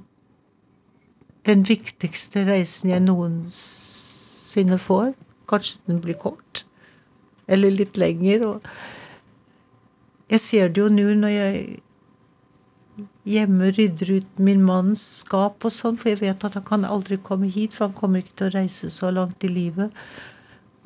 [1.47, 5.14] den viktigste reisen jeg noensinne får.
[5.49, 6.64] Kanskje den blir kort.
[7.47, 8.49] Eller litt lenger.
[8.49, 8.68] og
[10.33, 11.64] jeg ser det jo nå når jeg
[13.28, 17.18] hjemme rydder ut min manns skap og sånn, for jeg vet at han kan aldri
[17.22, 19.95] komme hit, for han kommer ikke til å reise så langt i livet.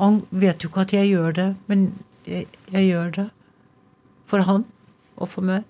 [0.00, 1.88] Han vet jo ikke at jeg gjør det, men
[2.28, 3.26] jeg, jeg gjør det.
[4.28, 4.66] For han
[5.16, 5.64] og for meg.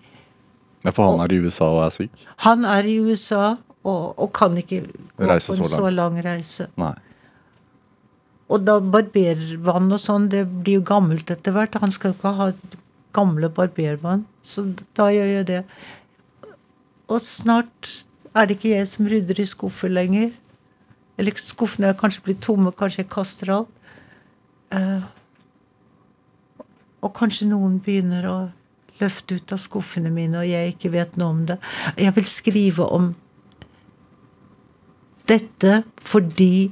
[0.83, 2.25] Ja, For han er i USA og er syk?
[2.47, 3.57] Han er i USA
[3.87, 6.69] og, og kan ikke gå Reise på en så så lang reise.
[6.81, 6.95] Nei.
[8.51, 11.79] Og da barbervann og sånn, det blir jo gammelt etter hvert.
[11.83, 12.51] Han skal jo ikke ha
[13.17, 15.63] gamle barbermann, Så da gjør jeg det.
[17.09, 20.31] Og snart er det ikke jeg som rydder i skuffer lenger.
[21.17, 23.73] Eller skuffene er kanskje blitt tomme, kanskje jeg kaster alt.
[24.75, 25.05] Eh,
[27.03, 28.39] og kanskje noen begynner å
[29.01, 31.59] løfte ut av skuffene mine, og jeg ikke vet noe om det.
[32.01, 33.13] Jeg vil skrive om
[35.27, 36.71] dette fordi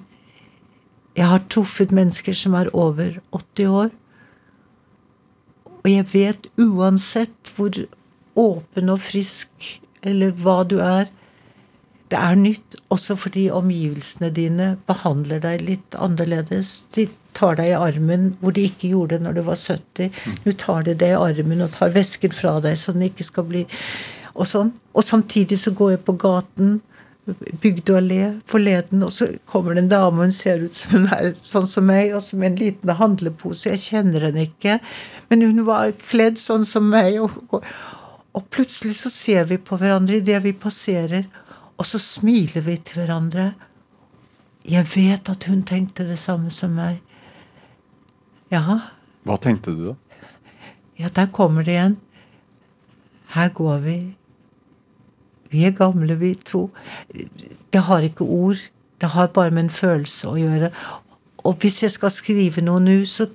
[1.14, 3.92] jeg har truffet mennesker som er over 80 år.
[5.84, 7.76] Og jeg vet uansett hvor
[8.40, 9.68] åpen og frisk
[10.04, 11.10] eller hva du er,
[12.12, 12.78] det er nytt.
[12.94, 16.86] Også fordi omgivelsene dine behandler deg litt annerledes.
[16.96, 17.06] De
[17.36, 20.18] tar deg i armen hvor de ikke gjorde det når du var 70.
[20.44, 23.48] Nå tar de deg i armen og tar vesken fra deg så den ikke skal
[23.50, 23.66] bli
[24.34, 24.72] Og sånn.
[24.98, 26.80] Og samtidig så går jeg på gaten
[27.24, 31.06] Bygdø allé forleden, og så kommer det en dame, og hun ser ut som hun
[31.14, 33.70] er sånn som meg, og som en liten handlepose.
[33.72, 34.78] Jeg kjenner henne ikke,
[35.30, 37.16] men hun var kledd sånn som meg.
[37.24, 37.64] Og, og,
[38.36, 41.24] og plutselig så ser vi på hverandre idet vi passerer,
[41.80, 43.54] og så smiler vi til hverandre.
[44.68, 47.00] Jeg vet at hun tenkte det samme som meg.
[48.52, 48.80] Ja,
[49.24, 49.94] Hva tenkte du da?
[51.00, 51.96] ja, der kommer det igjen.
[53.34, 53.96] Her går vi.
[55.54, 56.66] Vi er gamle, vi to.
[57.72, 58.60] Det har ikke ord.
[59.00, 60.70] Det har bare med en følelse å gjøre.
[61.44, 63.28] Og hvis jeg skal skrive noe nå, så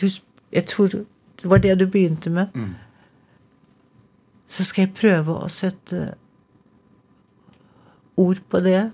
[0.00, 0.08] du,
[0.50, 2.48] Jeg tror det var det du begynte med.
[4.50, 6.14] Så skal jeg prøve å sette
[8.18, 8.90] ord på det.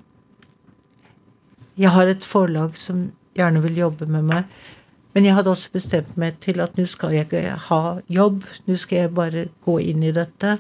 [1.81, 3.07] Jeg har et forlag som
[3.37, 4.45] gjerne vil jobbe med meg.
[5.17, 7.81] Men jeg hadde også bestemt meg til at nå skal jeg ikke ha
[8.13, 8.45] jobb.
[8.69, 10.59] Nå skal jeg bare gå inn i dette.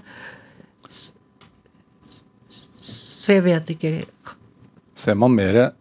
[3.26, 3.92] Så jeg vet ikke
[4.94, 5.72] Ser man mer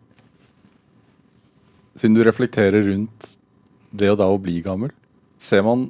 [1.96, 3.36] Siden du reflekterer rundt
[3.96, 4.90] det og da å bli gammel,
[5.40, 5.86] ser man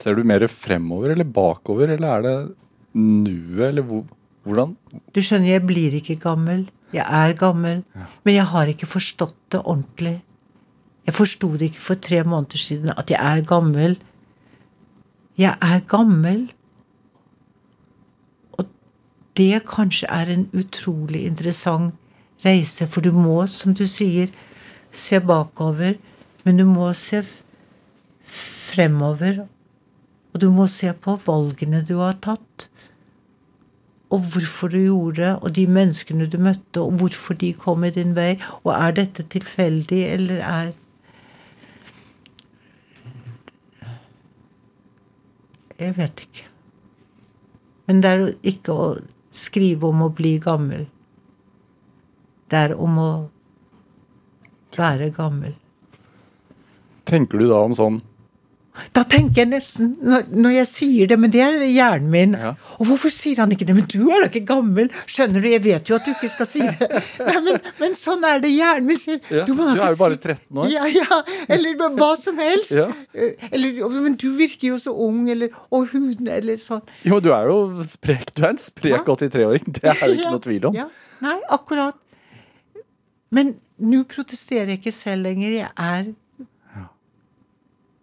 [0.00, 2.34] Ser du mer fremover eller bakover, eller er det
[2.96, 3.84] nuet, eller
[4.46, 4.74] hvordan?
[5.16, 6.66] Du skjønner, jeg blir ikke gammel.
[6.94, 7.80] Jeg er gammel.
[7.96, 10.18] Men jeg har ikke forstått det ordentlig.
[11.08, 13.96] Jeg forsto det ikke for tre måneder siden at jeg er gammel.
[15.40, 16.46] Jeg er gammel.
[19.36, 21.96] Det kanskje er en utrolig interessant
[22.44, 24.30] reise, for du må, som du sier,
[24.92, 25.98] se bakover,
[26.44, 27.20] men du må se
[28.24, 29.44] fremover.
[30.32, 32.68] Og du må se på valgene du har tatt
[34.10, 37.90] og hvorfor du gjorde det, og de menneskene du møtte, og hvorfor de kom i
[37.90, 38.36] din vei.
[38.62, 40.74] Og er dette tilfeldig, eller er
[45.78, 46.44] Jeg vet ikke.
[47.86, 48.84] Men det er jo ikke å
[49.36, 50.86] skrive om å bli gammel.
[52.50, 53.10] Det er om å
[54.76, 55.56] være gammel.
[57.06, 58.00] Tenker du da om sånn
[58.96, 62.52] Da tenker jeg nesten, når, når jeg sier det, men det er hjernen min Ja.
[62.76, 63.76] Og hvorfor sier han ikke det?
[63.78, 64.90] Men du er da ikke gammel!
[65.08, 66.88] Skjønner du, jeg vet jo at du ikke skal si det.
[67.28, 69.20] Nei, men, men sånn er det hjernen min sier.
[69.30, 70.70] Ja, da du er jo bare 13 år.
[70.72, 71.20] Ja, ja.
[71.48, 72.74] Eller hva som helst.
[72.76, 72.88] Ja.
[73.16, 76.82] Eh, Eller, men du virker jo så ung, eller Og huden, eller sånn.
[77.06, 78.34] Jo, du er jo sprek.
[78.36, 79.70] Du er en sprek 83-åring.
[79.78, 80.76] Det er det ikke noe tvil om.
[80.82, 80.88] Ja.
[81.24, 81.96] Nei, akkurat.
[83.34, 85.52] Men nå protesterer jeg ikke selv lenger.
[85.62, 86.12] Jeg er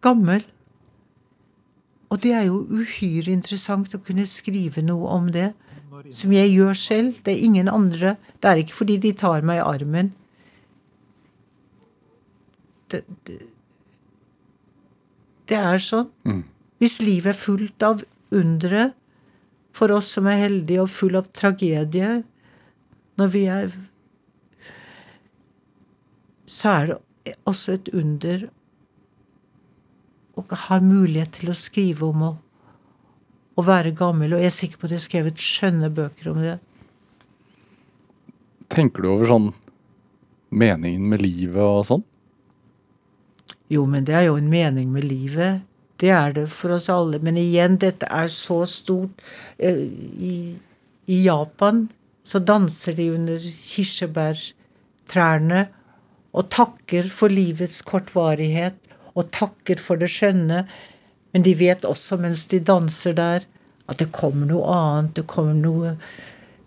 [0.04, 0.44] gammel.
[2.14, 5.52] Og det er jo uhyre interessant å kunne skrive noe om det.
[6.14, 7.22] Som jeg gjør selv.
[7.26, 8.18] Det er ingen andre.
[8.38, 10.12] Det er ikke fordi de tar meg i armen.
[12.94, 13.40] Det, det,
[15.50, 16.12] det er sånn.
[16.28, 16.44] Mm.
[16.84, 18.04] Hvis livet er fullt av
[18.36, 18.92] undre
[19.74, 22.20] for oss som er heldige, og full av tragedie
[23.18, 23.74] når vi er
[26.50, 28.44] Så er det også et under
[30.34, 32.32] å har mulighet til å skrive om å,
[33.56, 34.34] å være gammel.
[34.34, 36.56] Og jeg er sikker på at jeg har skrevet skjønne bøker om det.
[38.74, 39.52] Tenker du over sånn
[40.54, 42.04] meningen med livet og sånn?
[43.74, 45.62] Jo, men det er jo en mening med livet.
[46.02, 47.20] Det er det for oss alle.
[47.24, 49.22] Men igjen, dette er så stort.
[49.58, 49.78] Eh,
[50.18, 50.56] I,
[51.06, 51.90] i Japan
[52.26, 55.68] så danser de under kirsebærtrærne
[56.34, 60.64] og takker for livets kortvarighet og takker for det skjønne.
[61.34, 63.48] Men de vet også mens de danser der,
[63.90, 65.16] at det kommer noe annet.
[65.18, 65.96] Det kommer noe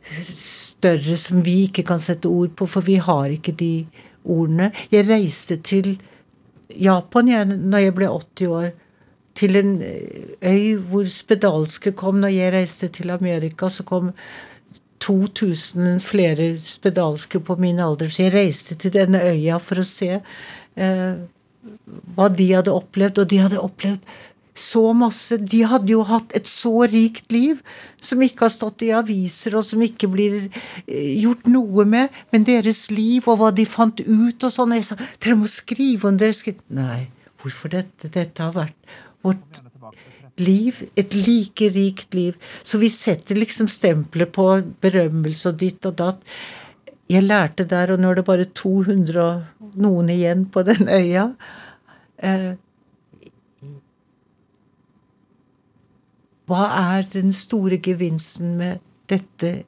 [0.07, 3.87] større som vi ikke kan sette ord på, for vi har ikke de
[4.25, 4.71] ordene.
[4.93, 5.97] Jeg reiste til
[6.71, 8.75] Japan jeg, når jeg ble 80 år.
[9.37, 12.23] Til en øy hvor spedalske kom.
[12.23, 14.13] Når jeg reiste til Amerika, så kom
[15.05, 18.09] 2000 flere spedalske på min alder.
[18.09, 21.17] Så jeg reiste til denne øya for å se eh,
[22.17, 23.23] hva de hadde opplevd.
[23.23, 24.07] Og de hadde opplevd
[24.57, 25.37] så masse.
[25.37, 27.61] De hadde jo hatt et så rikt liv
[28.03, 32.15] som ikke har stått i aviser, og som ikke blir eh, gjort noe med.
[32.33, 34.77] Men deres liv og hva de fant ut og sånn.
[34.79, 37.07] Jeg sa dere må skrive om dere skri-» Nei,
[37.43, 38.11] hvorfor dette?
[38.13, 38.97] Dette har vært
[39.27, 39.63] vårt
[40.41, 40.83] liv.
[40.97, 42.37] Et like rikt liv.
[42.63, 44.49] Så vi setter liksom stempelet på
[44.85, 46.23] berømmelse og ditt og datt.
[47.11, 51.29] Jeg lærte der, og nå er det bare 200 og noen igjen på den øya.
[52.19, 52.55] Eh,
[56.47, 56.65] hva
[56.97, 59.65] er den store gevinsten med dette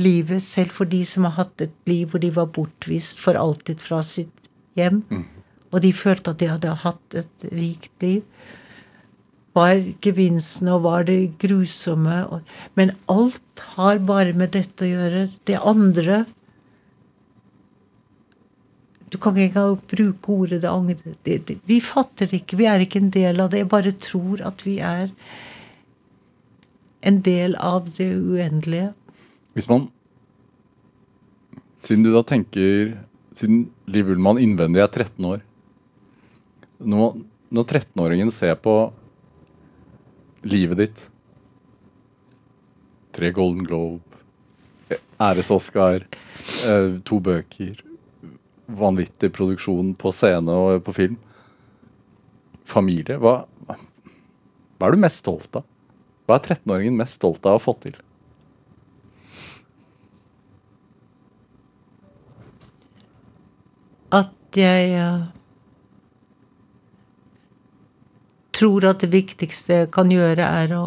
[0.00, 3.82] livet, selv for de som har hatt et liv hvor de var bortvist for alltid
[3.84, 4.48] fra sitt
[4.80, 5.02] hjem,
[5.70, 8.24] og de følte at de hadde hatt et rikt liv?
[9.60, 12.16] Hva gevinstene, og hva er det grusomme?
[12.78, 15.26] Men alt har bare med dette å gjøre.
[15.44, 16.24] Det andre
[19.10, 21.58] Du kan ikke engang bruke ordet 'det angre'.
[21.66, 22.56] Vi fatter det ikke.
[22.56, 23.58] Vi er ikke en del av det.
[23.58, 25.10] Jeg bare tror at vi er
[27.02, 28.94] en del av det uendelige.
[29.54, 29.90] Hvis man
[31.82, 32.98] Siden du da tenker
[33.34, 35.40] Siden Liv Ullmann innvendig er 13 år
[36.78, 37.16] Når,
[37.50, 38.92] når 13-åringen ser på
[40.42, 41.06] livet ditt
[43.10, 44.20] Tre Golden Globe,
[45.20, 46.04] æres-Oscar,
[46.70, 47.80] eh, to bøker,
[48.70, 51.16] vanvittig produksjon på scene og på film.
[52.70, 53.18] Familie.
[53.18, 55.66] Hva, hva er du mest stolt av?
[56.30, 57.98] Hva er 13-åringen mest stolt av å ha fått til?
[64.14, 65.26] At jeg eh,
[68.60, 70.84] tror at det viktigste jeg kan gjøre, er å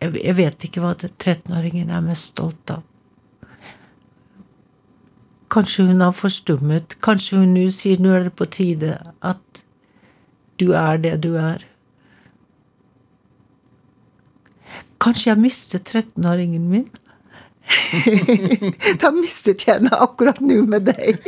[0.00, 2.86] jeg, vet ikke hva 13-åringen er mest stolt av.
[5.50, 6.96] Kanskje hun har forstummet.
[7.02, 8.94] Kanskje hun nå sier nå er det på tide
[9.26, 9.64] at
[10.62, 11.64] du er det du er.
[15.00, 16.88] Kanskje jeg mistet 13-åringen min?
[19.02, 21.22] da mistet jeg henne akkurat nå med deg.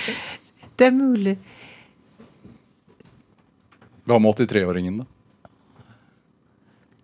[0.76, 1.36] det er mulig.
[4.06, 5.06] Hva med 83-åringen, da?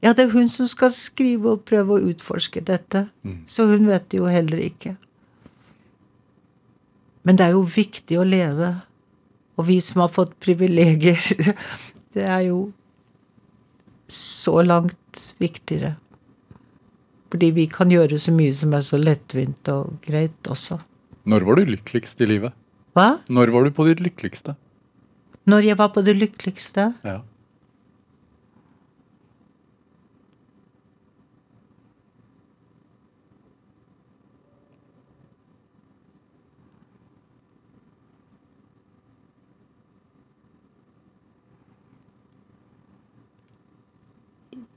[0.03, 3.05] Ja, det er hun som skal skrive og prøve å utforske dette.
[3.47, 4.97] Så hun vet det jo heller ikke.
[7.23, 8.73] Men det er jo viktig å leve.
[9.59, 11.23] Og vi som har fått privilegier,
[12.17, 12.65] det er jo
[14.11, 15.95] så langt viktigere.
[17.33, 20.77] Fordi vi kan gjøre så mye som er så lettvint og greit også.
[21.25, 22.53] Når var du lykkeligst i livet?
[22.93, 23.23] Hva?
[23.33, 24.53] Når var du på ditt lykkeligste?
[25.49, 26.93] Når jeg var på det lykkeligste?
[27.09, 27.23] Ja.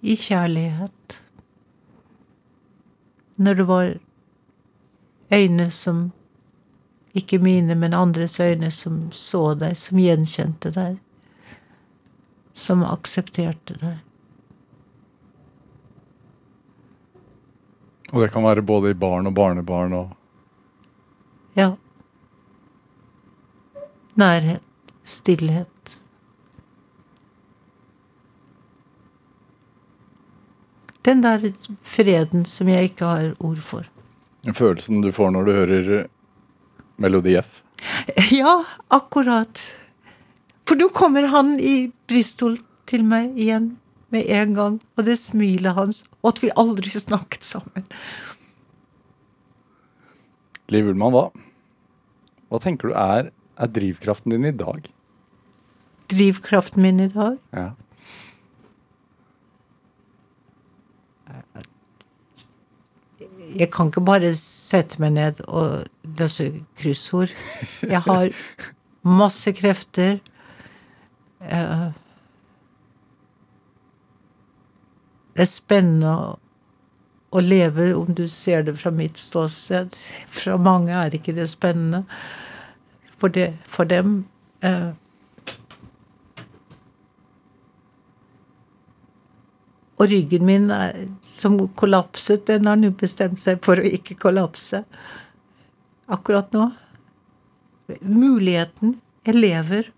[0.05, 1.19] I kjærlighet.
[3.37, 3.93] Når det var
[5.33, 6.11] øyne som
[7.15, 10.97] ikke mine, men andres øyne som så deg, som gjenkjente deg,
[12.53, 14.01] som aksepterte deg.
[18.13, 20.13] Og det kan være både i barn og barnebarn og
[21.55, 21.75] Ja.
[24.15, 24.61] Nærhet.
[25.03, 26.01] Stillhet.
[31.05, 31.43] Den der
[31.85, 33.85] freden som jeg ikke har ord for.
[34.53, 36.07] følelsen du får når du hører
[36.97, 37.61] Melodi F.
[38.31, 39.61] Ja, akkurat.
[40.65, 42.57] For nå kommer han i Bristol
[42.89, 43.75] til meg igjen
[44.13, 47.85] med en gang, og det smilet hans, og at vi aldri snakket sammen.
[50.73, 51.29] Liv Ullmann, hva,
[52.49, 53.29] hva tenker du er,
[53.61, 54.87] er drivkraften din i dag?
[56.09, 57.73] Drivkraften min i dag Ja.
[63.55, 65.85] Jeg kan ikke bare sette meg ned og
[66.19, 66.49] løse
[66.79, 67.31] kryssord.
[67.81, 68.33] Jeg har
[69.05, 70.19] masse krefter.
[71.39, 71.91] Eh,
[75.35, 76.11] Det er spennende
[77.35, 79.91] å, leve, om du ser det fra mitt ståsted.
[80.31, 82.05] Fra mange er ikke det spennende.
[83.19, 84.21] For, det, for dem
[89.95, 90.71] Og ryggen min
[91.23, 94.83] som kollapset, den har nå bestemt seg for å ikke kollapse.
[96.11, 96.69] Akkurat nå.
[98.01, 98.97] Muligheten.
[99.25, 99.91] Jeg lever.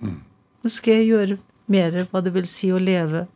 [0.00, 1.38] Nå skal jeg gjøre
[1.70, 3.26] mer hva det vil si å leve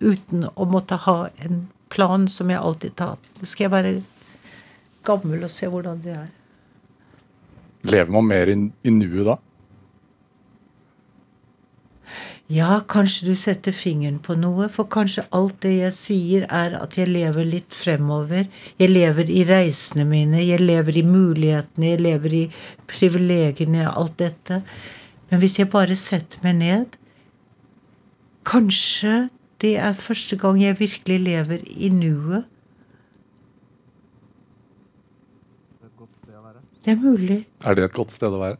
[0.00, 3.16] uten å måtte ha en plan som jeg alltid tar.
[3.38, 3.94] Nå skal jeg være
[5.06, 6.28] gammel og se hvordan det er.
[7.88, 9.38] Lever man mer i, i nuet da?
[12.48, 16.94] Ja, kanskje du setter fingeren på noe, for kanskje alt det jeg sier, er at
[16.96, 18.46] jeg lever litt fremover.
[18.80, 22.44] Jeg lever i reisene mine, jeg lever i mulighetene, jeg lever i
[22.88, 24.62] privilegiene, alt dette.
[25.28, 26.96] Men hvis jeg bare setter meg ned
[28.48, 29.26] Kanskje
[29.60, 32.46] det er første gang jeg virkelig lever i nuet.
[36.84, 37.42] Det er mulig.
[37.60, 38.56] Er det et godt sted å være?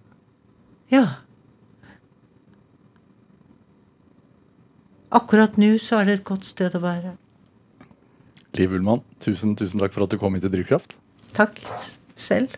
[0.93, 1.07] Ja.
[5.15, 7.17] Akkurat nå så er det et godt sted å være.
[8.59, 10.97] Liv Ullmann, tusen, tusen takk for at du kom hit til Drivkraft.
[11.37, 11.61] Takk
[12.19, 12.57] selv.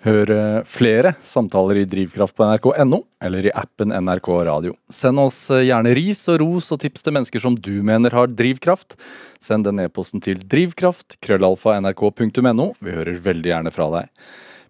[0.00, 4.76] Hør eh, flere samtaler i Drivkraft på nrk.no eller i appen NRK Radio.
[4.88, 8.30] Send oss eh, gjerne ris og ros og tips til mennesker som du mener har
[8.32, 8.96] drivkraft.
[9.44, 12.70] Send den e-posten til drivkraft, krøllalfa, nrk.no.
[12.80, 14.08] Vi hører veldig gjerne fra deg.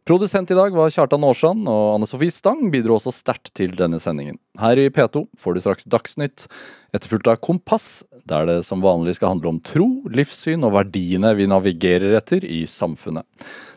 [0.08, 4.00] Produsent i dag var Kjartan Aarsand, og Anne Sofie Stang bidro også sterkt til denne
[4.02, 4.38] sendingen.
[4.58, 6.46] Her i P2 får du straks Dagsnytt,
[6.96, 11.48] etterfulgt av Kompass, der det som vanlig skal handle om tro, livssyn og verdiene vi
[11.50, 13.28] navigerer etter i samfunnet.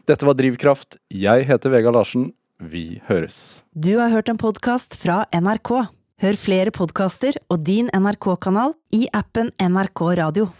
[0.07, 0.97] Dette var Drivkraft.
[1.11, 2.31] Jeg heter Vega Larsen.
[2.63, 3.61] Vi høres.
[3.75, 5.73] Du har hørt en podkast fra NRK.
[6.23, 10.53] Hør flere podkaster og din NRK-kanal i appen NRK Radio.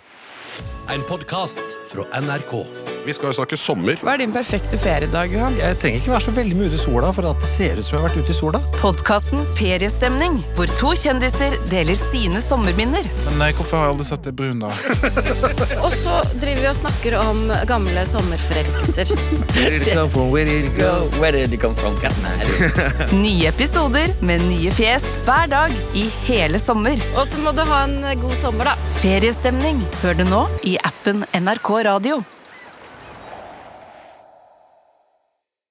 [0.91, 2.92] En podkast fra NRK.
[3.05, 3.97] Vi skal jo snakke sommer.
[3.99, 5.55] Hva er din perfekte feriedag, Johan?
[5.59, 7.83] Jeg trenger ikke være så veldig mye ute i sola for at det ser ut
[7.83, 8.61] som jeg har vært ute i sola.
[8.79, 13.07] Podkasten Feriestemning, hvor to kjendiser deler sine sommerminner.
[13.25, 14.71] Men nei, hvorfor har jeg aldri sett det brun, da?
[15.85, 19.11] Og så driver vi og snakker om gamle sommerforelskelser.
[19.57, 20.31] Where did it come from?
[20.31, 20.93] Where did it go?
[21.19, 21.99] Where did it come from?
[23.23, 26.99] Nye episoder med nye fjes hver dag i hele sommer.
[27.17, 28.95] Og så må du ha en god sommer, da.
[29.03, 32.21] Feriestemning hør du nå i appen NRK Radio.